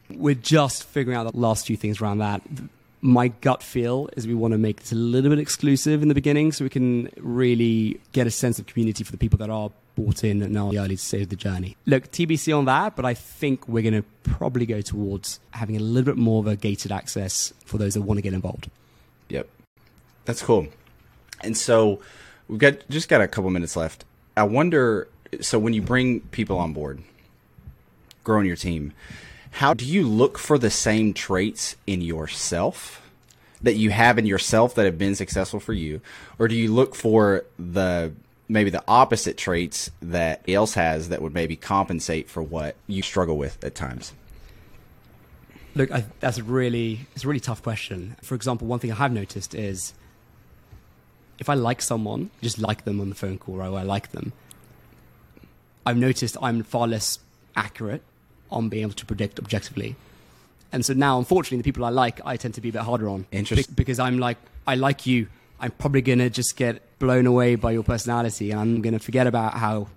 We're 0.09 0.35
just 0.35 0.83
figuring 0.83 1.17
out 1.17 1.31
the 1.31 1.37
last 1.37 1.65
few 1.65 1.77
things 1.77 2.01
around 2.01 2.19
that. 2.19 2.41
My 3.01 3.29
gut 3.29 3.63
feel 3.63 4.09
is 4.15 4.27
we 4.27 4.35
want 4.35 4.51
to 4.51 4.57
make 4.57 4.81
this 4.81 4.91
a 4.91 4.95
little 4.95 5.29
bit 5.29 5.39
exclusive 5.39 6.01
in 6.01 6.07
the 6.07 6.13
beginning 6.13 6.51
so 6.51 6.63
we 6.63 6.69
can 6.69 7.09
really 7.17 7.99
get 8.11 8.27
a 8.27 8.31
sense 8.31 8.59
of 8.59 8.67
community 8.67 9.03
for 9.03 9.11
the 9.11 9.17
people 9.17 9.37
that 9.39 9.49
are 9.49 9.71
bought 9.95 10.23
in 10.23 10.41
and 10.41 10.57
are 10.57 10.71
the 10.71 10.79
early 10.79 10.95
stage 10.95 11.23
of 11.23 11.29
the 11.29 11.35
journey. 11.35 11.75
Look, 11.85 12.11
TBC 12.11 12.55
on 12.55 12.65
that, 12.65 12.95
but 12.95 13.05
I 13.05 13.13
think 13.13 13.67
we're 13.67 13.81
going 13.81 14.01
to 14.01 14.07
probably 14.23 14.65
go 14.65 14.81
towards 14.81 15.39
having 15.51 15.75
a 15.75 15.79
little 15.79 16.13
bit 16.13 16.17
more 16.17 16.39
of 16.39 16.47
a 16.47 16.55
gated 16.55 16.91
access 16.91 17.53
for 17.65 17.77
those 17.77 17.95
that 17.95 18.01
want 18.01 18.17
to 18.17 18.21
get 18.21 18.33
involved. 18.33 18.69
Yep. 19.29 19.47
That's 20.25 20.41
cool. 20.41 20.67
And 21.43 21.57
so 21.57 21.99
we've 22.47 22.59
got 22.59 22.87
just 22.89 23.09
got 23.09 23.21
a 23.21 23.27
couple 23.27 23.49
minutes 23.49 23.75
left. 23.75 24.05
I 24.35 24.43
wonder 24.43 25.07
so 25.39 25.57
when 25.59 25.73
you 25.73 25.81
bring 25.81 26.21
people 26.21 26.57
on 26.57 26.73
board, 26.73 27.01
growing 28.23 28.45
your 28.45 28.55
team, 28.55 28.93
how 29.51 29.73
do 29.73 29.85
you 29.85 30.07
look 30.07 30.37
for 30.37 30.57
the 30.57 30.69
same 30.69 31.13
traits 31.13 31.75
in 31.87 32.01
yourself 32.01 33.01
that 33.61 33.75
you 33.75 33.91
have 33.91 34.17
in 34.17 34.25
yourself 34.25 34.75
that 34.75 34.85
have 34.85 34.97
been 34.97 35.15
successful 35.15 35.59
for 35.59 35.73
you, 35.73 36.01
or 36.39 36.47
do 36.47 36.55
you 36.55 36.71
look 36.73 36.95
for 36.95 37.45
the 37.59 38.11
maybe 38.47 38.69
the 38.69 38.83
opposite 38.87 39.37
traits 39.37 39.89
that 40.01 40.43
else 40.47 40.73
has 40.73 41.09
that 41.09 41.21
would 41.21 41.33
maybe 41.33 41.55
compensate 41.55 42.29
for 42.29 42.41
what 42.41 42.75
you 42.87 43.01
struggle 43.01 43.37
with 43.37 43.63
at 43.63 43.75
times? 43.75 44.13
Look, 45.73 45.91
I, 45.91 46.05
that's 46.19 46.37
a 46.37 46.43
really 46.43 47.07
it's 47.15 47.23
a 47.23 47.27
really 47.27 47.39
tough 47.39 47.63
question. 47.63 48.15
For 48.21 48.35
example, 48.35 48.67
one 48.67 48.79
thing 48.79 48.91
I 48.91 48.95
have 48.95 49.13
noticed 49.13 49.55
is 49.55 49.93
if 51.41 51.49
I 51.49 51.55
like 51.55 51.81
someone, 51.81 52.29
just 52.41 52.59
like 52.59 52.85
them 52.85 53.01
on 53.01 53.09
the 53.09 53.15
phone 53.15 53.39
call, 53.39 53.55
or 53.55 53.63
I 53.63 53.81
like 53.81 54.11
them, 54.11 54.31
I've 55.85 55.97
noticed 55.97 56.37
I'm 56.39 56.61
far 56.61 56.87
less 56.87 57.17
accurate 57.55 58.03
on 58.51 58.69
being 58.69 58.83
able 58.83 58.93
to 58.93 59.05
predict 59.07 59.39
objectively. 59.39 59.95
And 60.71 60.85
so 60.85 60.93
now, 60.93 61.17
unfortunately, 61.17 61.57
the 61.57 61.63
people 61.63 61.83
I 61.83 61.89
like, 61.89 62.21
I 62.23 62.37
tend 62.37 62.53
to 62.53 62.61
be 62.61 62.69
a 62.69 62.73
bit 62.73 62.83
harder 62.83 63.09
on. 63.09 63.25
Interesting. 63.31 63.73
Because 63.73 63.97
I'm 63.99 64.19
like, 64.19 64.37
I 64.67 64.75
like 64.75 65.07
you. 65.07 65.27
I'm 65.59 65.71
probably 65.71 66.03
going 66.03 66.19
to 66.19 66.29
just 66.29 66.55
get 66.55 66.97
blown 66.99 67.25
away 67.25 67.55
by 67.55 67.71
your 67.71 67.83
personality, 67.83 68.51
and 68.51 68.59
I'm 68.59 68.81
going 68.83 68.93
to 68.93 68.99
forget 68.99 69.25
about 69.25 69.55
how 69.55 69.87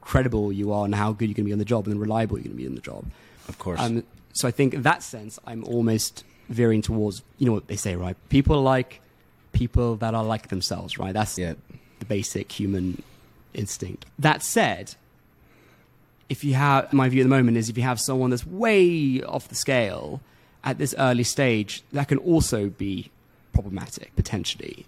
credible 0.00 0.50
you 0.50 0.72
are 0.72 0.86
and 0.86 0.94
how 0.94 1.12
good 1.12 1.26
you're 1.28 1.34
going 1.34 1.44
to 1.44 1.48
be 1.50 1.52
on 1.52 1.58
the 1.58 1.64
job 1.66 1.86
and 1.86 2.00
reliable 2.00 2.38
you're 2.38 2.44
going 2.44 2.56
to 2.56 2.62
be 2.62 2.66
on 2.66 2.74
the 2.74 2.80
job. 2.80 3.04
Of 3.48 3.58
course. 3.58 3.80
Um, 3.80 4.02
so 4.32 4.48
I 4.48 4.50
think 4.50 4.72
in 4.72 4.82
that 4.82 5.02
sense, 5.02 5.38
I'm 5.46 5.62
almost 5.64 6.24
veering 6.48 6.80
towards, 6.80 7.22
you 7.38 7.46
know 7.46 7.52
what 7.52 7.68
they 7.68 7.76
say, 7.76 7.96
right? 7.96 8.16
People 8.30 8.62
like 8.62 9.02
people 9.54 9.96
that 9.96 10.14
are 10.14 10.24
like 10.24 10.48
themselves, 10.48 10.98
right? 10.98 11.14
That's 11.14 11.38
yeah. 11.38 11.54
the 12.00 12.04
basic 12.04 12.52
human 12.52 13.02
instinct. 13.54 14.04
That 14.18 14.42
said, 14.42 14.94
if 16.28 16.44
you 16.44 16.54
have 16.54 16.92
my 16.92 17.08
view 17.08 17.22
at 17.22 17.24
the 17.24 17.30
moment 17.30 17.56
is 17.56 17.68
if 17.68 17.76
you 17.76 17.84
have 17.84 18.00
someone 18.00 18.30
that's 18.30 18.46
way 18.46 19.22
off 19.22 19.48
the 19.48 19.54
scale 19.54 20.20
at 20.62 20.78
this 20.78 20.94
early 20.98 21.24
stage, 21.24 21.82
that 21.92 22.08
can 22.08 22.18
also 22.18 22.68
be 22.68 23.10
problematic 23.52 24.14
potentially 24.16 24.86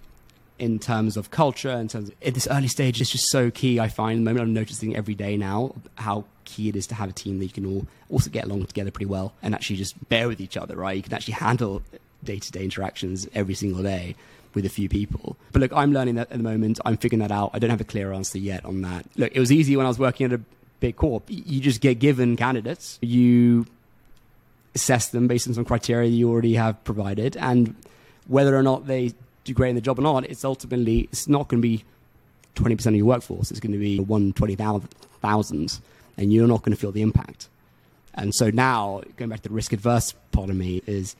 in 0.59 0.79
terms 0.79 1.17
of 1.17 1.31
culture, 1.31 1.69
in 1.69 1.87
terms 1.87 2.09
of 2.09 2.15
at 2.21 2.33
this 2.33 2.47
early 2.49 2.67
stage, 2.67 2.99
it's 2.99 3.11
just 3.11 3.29
so 3.29 3.51
key. 3.51 3.79
I 3.79 3.89
find 3.89 4.17
at 4.17 4.23
the 4.23 4.25
moment 4.25 4.49
I'm 4.49 4.53
noticing 4.53 4.95
every 4.95 5.15
day 5.15 5.37
now 5.37 5.75
how 5.95 6.25
key 6.45 6.69
it 6.69 6.75
is 6.75 6.87
to 6.87 6.95
have 6.95 7.09
a 7.09 7.13
team 7.13 7.39
that 7.39 7.45
you 7.45 7.51
can 7.51 7.65
all 7.65 7.87
also 8.09 8.29
get 8.29 8.45
along 8.45 8.65
together 8.65 8.91
pretty 8.91 9.05
well 9.05 9.33
and 9.43 9.53
actually 9.53 9.75
just 9.75 10.09
bear 10.09 10.27
with 10.27 10.41
each 10.41 10.57
other, 10.57 10.75
right? 10.75 10.95
You 10.95 11.03
can 11.03 11.13
actually 11.13 11.35
handle 11.35 11.81
day 12.23 12.39
to 12.39 12.51
day 12.51 12.63
interactions 12.63 13.27
every 13.33 13.53
single 13.53 13.83
day 13.83 14.15
with 14.57 14.65
a 14.65 14.69
few 14.69 14.89
people. 14.89 15.37
But 15.51 15.61
look, 15.61 15.71
I'm 15.71 15.93
learning 15.93 16.15
that 16.15 16.31
at 16.31 16.37
the 16.37 16.43
moment. 16.43 16.79
I'm 16.83 16.97
figuring 16.97 17.19
that 17.19 17.31
out. 17.31 17.51
I 17.53 17.59
don't 17.59 17.69
have 17.69 17.79
a 17.79 17.85
clear 17.85 18.11
answer 18.11 18.39
yet 18.39 18.65
on 18.65 18.81
that. 18.81 19.05
Look, 19.15 19.31
it 19.33 19.39
was 19.39 19.51
easy 19.51 19.77
when 19.77 19.85
I 19.85 19.89
was 19.89 19.99
working 19.99 20.25
at 20.25 20.33
a 20.33 20.41
big 20.79 20.95
corp. 20.95 21.25
You 21.27 21.61
just 21.61 21.79
get 21.79 21.99
given 21.99 22.35
candidates. 22.35 22.97
You 23.01 23.67
assess 24.75 25.09
them 25.09 25.27
based 25.27 25.47
on 25.47 25.53
some 25.53 25.65
criteria 25.65 26.09
you 26.09 26.29
already 26.29 26.55
have 26.55 26.83
provided, 26.83 27.37
and 27.37 27.75
whether 28.27 28.55
or 28.55 28.63
not 28.63 28.87
they 28.87 29.13
do 29.43 29.53
great 29.53 29.69
in 29.69 29.75
the 29.75 29.81
job 29.81 29.99
or 29.99 30.01
not, 30.01 30.25
it's 30.25 30.43
ultimately 30.43 31.07
it's 31.11 31.27
not 31.27 31.47
going 31.47 31.61
to 31.61 31.67
be 31.67 31.83
twenty 32.55 32.75
percent 32.75 32.95
of 32.95 32.97
your 32.97 33.05
workforce. 33.05 33.51
It's 33.51 33.59
going 33.59 33.71
to 33.71 33.79
be 33.79 33.99
one 33.99 34.33
twenty 34.33 34.55
thousand, 34.55 35.79
and 36.17 36.33
you're 36.33 36.47
not 36.47 36.63
going 36.63 36.75
to 36.75 36.79
feel 36.79 36.91
the 36.91 37.01
impact. 37.01 37.47
And 38.13 38.33
so 38.33 38.49
now, 38.49 39.01
going 39.15 39.29
back 39.29 39.41
to 39.43 39.49
the 39.49 39.55
risk 39.55 39.73
adverse 39.73 40.13
part 40.31 40.49
of 40.49 40.55
me 40.55 40.81
is, 40.87 41.15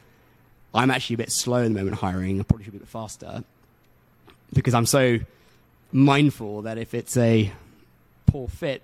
I'm 0.77 0.91
actually 0.91 1.15
a 1.15 1.17
bit 1.17 1.31
slow 1.31 1.63
in 1.63 1.73
the 1.73 1.79
moment 1.79 1.97
hiring. 1.97 2.39
I 2.39 2.43
probably 2.43 2.65
should 2.65 2.73
be 2.73 2.77
a 2.77 2.81
bit 2.81 2.89
faster 2.89 3.43
because 4.53 4.73
I'm 4.73 4.85
so 4.85 5.19
mindful 5.91 6.61
that 6.61 6.77
if 6.77 6.93
it's 6.93 7.17
a 7.17 7.51
poor 8.27 8.47
fit 8.47 8.83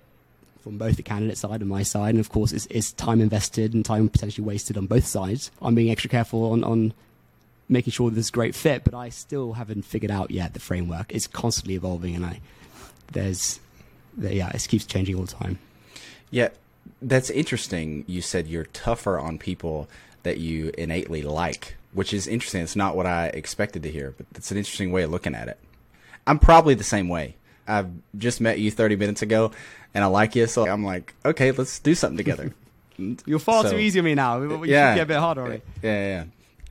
from 0.60 0.76
both 0.76 0.96
the 0.96 1.02
candidate 1.02 1.38
side 1.38 1.60
and 1.60 1.68
my 1.68 1.82
side, 1.82 2.10
and 2.10 2.20
of 2.20 2.30
course 2.30 2.52
it's, 2.52 2.66
it's 2.66 2.92
time 2.92 3.20
invested 3.20 3.74
and 3.74 3.84
time 3.84 4.08
potentially 4.08 4.44
wasted 4.44 4.76
on 4.76 4.86
both 4.86 5.06
sides. 5.06 5.50
I'm 5.62 5.74
being 5.74 5.90
extra 5.90 6.10
careful 6.10 6.50
on, 6.52 6.64
on 6.64 6.94
making 7.68 7.92
sure 7.92 8.10
this 8.10 8.26
is 8.26 8.28
a 8.30 8.32
great 8.32 8.54
fit, 8.54 8.82
but 8.82 8.94
I 8.94 9.10
still 9.10 9.52
haven't 9.52 9.84
figured 9.84 10.10
out 10.10 10.30
yet 10.30 10.54
the 10.54 10.60
framework. 10.60 11.14
It's 11.14 11.26
constantly 11.26 11.74
evolving, 11.74 12.16
and 12.16 12.26
I 12.26 12.40
there's 13.12 13.60
yeah, 14.18 14.50
it 14.50 14.66
keeps 14.68 14.84
changing 14.84 15.14
all 15.14 15.24
the 15.24 15.34
time. 15.34 15.58
Yeah, 16.30 16.48
that's 17.00 17.30
interesting. 17.30 18.04
You 18.08 18.20
said 18.20 18.46
you're 18.46 18.64
tougher 18.64 19.18
on 19.18 19.38
people 19.38 19.88
that 20.24 20.38
you 20.38 20.72
innately 20.76 21.22
like, 21.22 21.76
which 21.94 22.12
is 22.12 22.26
interesting. 22.26 22.62
It's 22.62 22.76
not 22.76 22.96
what 22.96 23.06
I 23.06 23.28
expected 23.28 23.82
to 23.84 23.90
hear, 23.90 24.14
but 24.16 24.26
it's 24.34 24.50
an 24.50 24.58
interesting 24.58 24.92
way 24.92 25.04
of 25.04 25.10
looking 25.10 25.34
at 25.34 25.48
it. 25.48 25.58
I'm 26.26 26.38
probably 26.38 26.74
the 26.74 26.84
same 26.84 27.08
way. 27.08 27.36
I've 27.66 27.90
just 28.18 28.40
met 28.40 28.58
you 28.58 28.70
30 28.70 28.96
minutes 28.96 29.22
ago, 29.22 29.52
and 29.94 30.04
I 30.04 30.08
like 30.08 30.34
you, 30.34 30.46
so 30.46 30.68
I'm 30.68 30.84
like, 30.84 31.14
okay, 31.24 31.50
let's 31.52 31.78
do 31.78 31.94
something 31.94 32.18
together. 32.18 32.52
You're 33.26 33.38
far 33.38 33.62
so, 33.62 33.70
too 33.70 33.78
easy 33.78 33.98
on 33.98 34.04
me 34.04 34.14
now. 34.14 34.40
You 34.40 34.64
yeah, 34.66 34.94
get 34.94 35.02
a 35.02 35.06
bit 35.06 35.16
harder 35.16 35.42
already. 35.42 35.62
Yeah, 35.82 35.92
yeah. 35.92 36.08
yeah. 36.08 36.24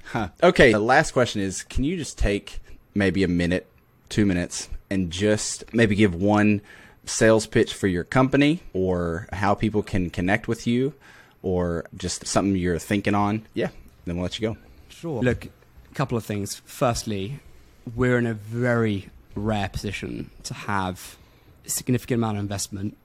Huh. 0.05 0.29
Okay, 0.41 0.71
the 0.71 0.79
last 0.79 1.11
question 1.11 1.41
is 1.41 1.63
can 1.63 1.83
you 1.83 1.97
just 1.97 2.17
take 2.17 2.59
maybe 2.93 3.23
a 3.23 3.27
minute, 3.27 3.67
two 4.09 4.25
minutes, 4.25 4.69
and 4.89 5.11
just 5.11 5.73
maybe 5.73 5.95
give 5.95 6.13
one 6.13 6.61
sales 7.05 7.47
pitch 7.47 7.73
for 7.73 7.87
your 7.87 8.03
company 8.03 8.61
or 8.73 9.27
how 9.33 9.53
people 9.53 9.83
can 9.83 10.09
connect 10.09 10.47
with 10.47 10.67
you 10.67 10.93
or 11.41 11.85
just 11.97 12.27
something 12.27 12.55
you're 12.55 12.79
thinking 12.79 13.15
on? 13.15 13.45
Yeah, 13.53 13.69
then 14.05 14.15
we'll 14.15 14.23
let 14.23 14.39
you 14.39 14.49
go. 14.49 14.57
Sure. 15.03 15.21
Look, 15.21 15.47
a 15.47 15.93
couple 15.95 16.17
of 16.17 16.23
things. 16.23 16.61
Firstly, 16.63 17.41
we're 17.93 18.17
in 18.17 18.25
a 18.25 18.33
very 18.33 19.09
rare 19.35 19.67
position 19.67 20.29
to 20.43 20.53
have 20.53 21.17
a 21.65 21.69
significant 21.69 22.19
amount 22.19 22.37
of 22.37 22.41
investment 22.41 22.95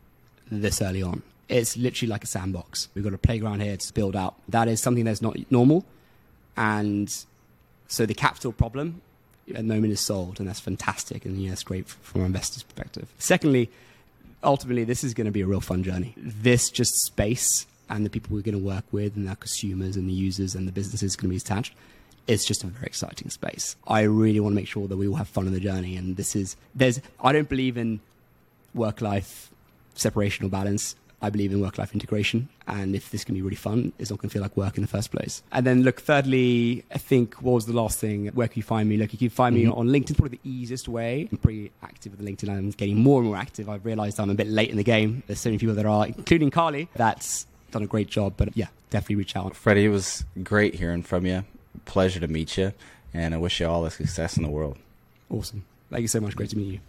this 0.49 0.81
early 0.81 1.03
on. 1.03 1.23
It's 1.49 1.77
literally 1.77 2.09
like 2.09 2.23
a 2.23 2.29
sandbox. 2.29 2.89
We've 2.95 3.03
got 3.03 3.15
a 3.15 3.19
playground 3.19 3.63
here 3.63 3.77
to 3.77 3.95
build 3.95 4.15
out. 4.15 4.37
That 4.49 4.69
is 4.69 4.81
something 4.81 5.07
that's 5.07 5.21
not 5.21 5.39
normal. 5.51 5.85
And 6.57 7.13
so 7.89 8.07
the 8.07 8.15
capital 8.15 8.53
problem 8.53 9.03
at 9.49 9.57
the 9.57 9.63
moment 9.65 9.93
is 9.93 9.99
solved, 9.99 10.39
and 10.39 10.49
that's 10.49 10.61
fantastic, 10.61 11.25
and 11.25 11.37
yeah, 11.37 11.49
that's 11.49 11.65
great 11.65 11.89
from 11.89 12.21
an 12.21 12.29
investor's 12.29 12.63
perspective. 12.63 13.13
Secondly, 13.19 13.71
ultimately, 14.45 14.85
this 14.85 15.03
is 15.03 15.15
going 15.15 15.25
to 15.25 15.33
be 15.33 15.41
a 15.41 15.47
real 15.47 15.61
fun 15.61 15.83
journey. 15.83 16.15
This 16.17 16.71
just 16.71 16.95
space 17.07 17.67
and 17.89 18.05
the 18.05 18.11
people 18.11 18.35
we're 18.35 18.43
going 18.43 18.59
to 18.59 18.65
work 18.65 18.85
with, 18.93 19.17
and 19.17 19.29
our 19.29 19.37
consumers 19.37 19.97
and 19.97 20.09
the 20.09 20.13
users 20.13 20.55
and 20.55 20.67
the 20.67 20.73
businesses 20.73 21.17
going 21.17 21.29
to 21.29 21.31
be 21.31 21.37
attached. 21.37 21.75
It's 22.27 22.45
just 22.45 22.63
a 22.63 22.67
very 22.67 22.87
exciting 22.87 23.31
space. 23.31 23.77
I 23.87 24.03
really 24.03 24.41
want 24.41 24.53
to 24.53 24.57
make 24.57 24.69
sure 24.69 24.87
that 24.87 24.97
we 24.97 25.09
all 25.09 25.15
have 25.15 25.29
fun 25.29 25.47
on 25.47 25.53
the 25.53 25.61
journey, 25.61 25.97
and 25.97 26.17
this 26.17 26.37
is 26.37 26.57
there's. 26.75 27.01
I 27.21 27.33
don't 27.33 27.49
believe 27.49 27.77
in 27.77 28.01
work 28.75 29.01
life 29.01 29.51
separation 29.95 30.45
or 30.45 30.49
balance. 30.49 30.95
I 31.21 31.31
believe 31.31 31.51
in 31.51 31.61
work 31.61 31.79
life 31.79 31.93
integration. 31.93 32.49
And 32.69 32.95
if 32.95 33.11
this 33.11 33.25
can 33.25 33.35
be 33.35 33.43
really 33.43 33.57
fun, 33.57 33.93
it's 33.99 34.11
not 34.11 34.21
going 34.21 34.29
to 34.29 34.33
feel 34.33 34.43
like 34.43 34.57
work 34.57 34.77
in 34.77 34.83
the 34.83 34.89
first 34.89 35.11
place. 35.11 35.43
And 35.51 35.67
then, 35.67 35.83
look, 35.83 36.01
thirdly, 36.01 36.85
I 36.93 36.99
think 36.99 37.35
what 37.43 37.53
was 37.53 37.67
the 37.67 37.73
last 37.73 37.99
thing? 37.99 38.29
Where 38.29 38.47
can 38.47 38.61
you 38.61 38.63
find 38.63 38.89
me? 38.89 38.97
Look, 38.97 39.13
you 39.13 39.19
can 39.19 39.31
find 39.31 39.57
mm-hmm. 39.57 39.69
me 39.69 39.73
on 39.73 39.89
LinkedIn, 39.89 40.17
probably 40.17 40.39
the 40.41 40.49
easiest 40.49 40.89
way. 40.89 41.29
I'm 41.33 41.39
pretty 41.39 41.73
active 41.83 42.17
with 42.17 42.25
LinkedIn. 42.25 42.49
I'm 42.49 42.71
getting 42.71 42.99
more 42.99 43.21
and 43.21 43.29
more 43.29 43.37
active. 43.37 43.69
I've 43.69 43.85
realized 43.85 44.21
I'm 44.21 44.31
a 44.31 44.35
bit 44.35 44.47
late 44.47 44.71
in 44.71 44.77
the 44.77 44.85
game. 44.85 45.25
There's 45.27 45.41
so 45.41 45.49
many 45.49 45.59
people 45.59 45.75
that 45.75 45.87
are, 45.87 46.07
including 46.07 46.53
Carly, 46.53 46.89
that's 46.95 47.48
done 47.71 47.83
a 47.83 47.87
great 47.87 48.09
job. 48.09 48.35
But 48.37 48.57
yeah, 48.57 48.69
definitely 48.91 49.17
reach 49.17 49.37
out. 49.37 49.55
Freddie, 49.55 49.87
it 49.87 49.91
was 49.91 50.25
great 50.43 50.75
hearing 50.75 51.03
from 51.03 51.27
you. 51.27 51.45
Pleasure 51.85 52.21
to 52.21 52.29
meet 52.29 52.57
you. 52.57 52.73
And 53.15 53.35
I 53.35 53.39
wish 53.39 53.61
you 53.61 53.67
all 53.67 53.83
the 53.83 53.91
success 53.91 54.37
in 54.37 54.43
the 54.43 54.51
world. 54.51 54.77
Awesome. 55.31 55.65
Thank 55.91 56.03
you 56.03 56.09
so 56.09 56.21
much. 56.21 56.37
Great 56.37 56.51
to 56.51 56.59
meet 56.59 56.73
you. 56.75 56.81